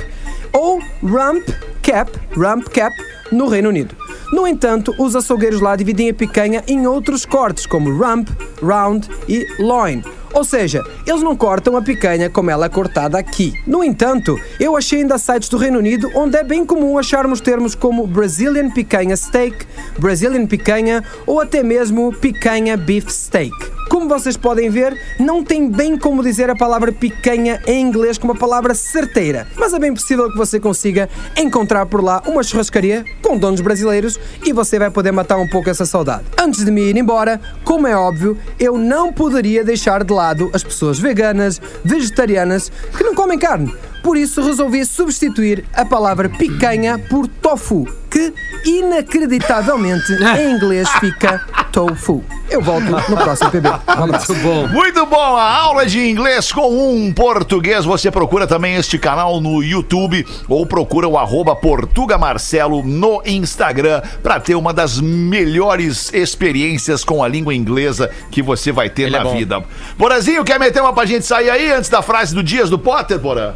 [0.52, 1.48] Ou rump
[1.82, 2.94] cap, rump cap,
[3.30, 3.94] no Reino Unido.
[4.32, 8.28] No entanto, os açougueiros lá dividem a picanha em outros cortes, como rump,
[8.62, 10.02] round e loin.
[10.32, 13.52] Ou seja, eles não cortam a picanha como ela é cortada aqui.
[13.66, 17.74] No entanto, eu achei ainda sites do Reino Unido onde é bem comum acharmos termos
[17.74, 19.66] como Brazilian picanha steak,
[19.98, 23.52] Brazilian picanha ou até mesmo picanha beef steak.
[23.90, 28.26] Como vocês podem ver, não tem bem como dizer a palavra picanha em inglês com
[28.26, 33.04] uma palavra certeira, mas é bem possível que você consiga encontrar por lá uma churrascaria
[33.20, 36.24] com donos brasileiros e você vai poder matar um pouco essa saudade.
[36.40, 40.21] Antes de me ir embora, como é óbvio, eu não poderia deixar de lado
[40.52, 43.74] as pessoas veganas, vegetarianas que não comem carne.
[44.02, 48.32] Por isso resolvi substituir a palavra picanha por tofu, que
[48.64, 51.38] inacreditavelmente em inglês fica
[51.70, 52.24] tofu.
[52.50, 53.68] Eu volto no próximo PB.
[53.68, 54.34] Um abraço.
[54.34, 54.68] bom.
[54.68, 57.84] Muito bom, a aula de inglês com um português.
[57.84, 64.02] Você procura também este canal no YouTube ou procura o arroba Portuga Marcelo no Instagram
[64.22, 69.16] para ter uma das melhores experiências com a língua inglesa que você vai ter Ele
[69.16, 69.36] é na bom.
[69.36, 69.62] vida.
[69.96, 73.18] Porazinho, quer meter uma pra gente sair aí antes da frase do Dias do Potter,
[73.18, 73.54] Porã?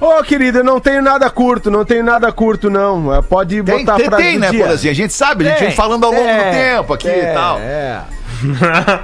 [0.00, 3.14] Ô, querido, eu não tenho nada curto, não tenho nada curto, não.
[3.14, 4.64] É, Pode Tem, botar tem, a frase tem do né, dia.
[4.64, 4.90] Porazinho?
[4.90, 7.30] A gente sabe, a gente Tem, vem falando ao longo do é, tempo aqui é,
[7.30, 7.58] e tal.
[7.58, 8.02] É.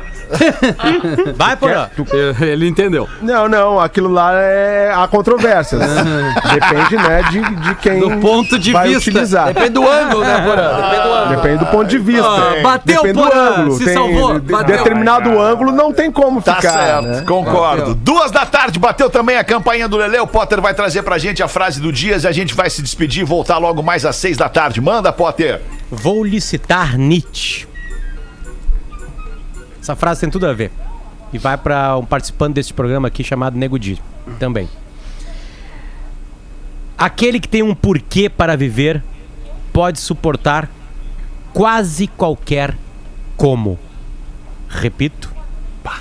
[1.36, 1.90] Vai, porra.
[2.40, 3.08] Ele entendeu.
[3.20, 5.80] Não, não, aquilo lá é há controvérsias.
[6.52, 9.10] Depende, né, de, de quem Do ponto de vai vista.
[9.10, 9.46] utilizar.
[9.46, 10.74] Depende do ângulo, né, Porã?
[10.76, 11.36] Depende do ângulo.
[11.36, 12.26] Depende do ponto de vista.
[12.28, 13.76] Ah, bateu, Depende do Porã, ângulo.
[13.78, 14.76] se Tem salvou, de- bateu.
[14.76, 16.72] Determinado ângulo não tem como Tá ficar.
[16.72, 17.24] certo, né?
[17.26, 17.80] concordo.
[17.80, 17.94] Bateu.
[17.94, 20.18] Duas da tarde, bateu também a campainha do Lelê.
[20.20, 22.82] O Potter vai trazer pra gente a frase do Dias e a gente vai se
[22.82, 24.80] despedir e voltar logo mais às seis da tarde.
[24.80, 25.60] Manda, Potter.
[25.90, 27.66] Vou licitar Nietzsche.
[29.84, 30.72] Essa frase tem tudo a ver.
[31.30, 34.00] E vai para um participante deste programa aqui chamado Nego Di
[34.38, 34.66] também.
[36.96, 39.04] Aquele que tem um porquê para viver
[39.74, 40.70] pode suportar
[41.52, 42.74] quase qualquer
[43.36, 43.78] como.
[44.70, 45.30] Repito,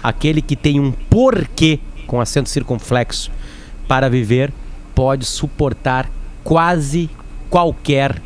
[0.01, 3.29] aquele que tem um porquê com acento circunflexo
[3.86, 4.53] para viver
[4.95, 6.09] pode suportar
[6.41, 7.09] quase
[7.49, 8.21] qualquer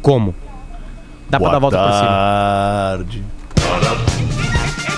[0.00, 0.34] como.
[1.28, 2.08] Dá pra dar a volta por cima.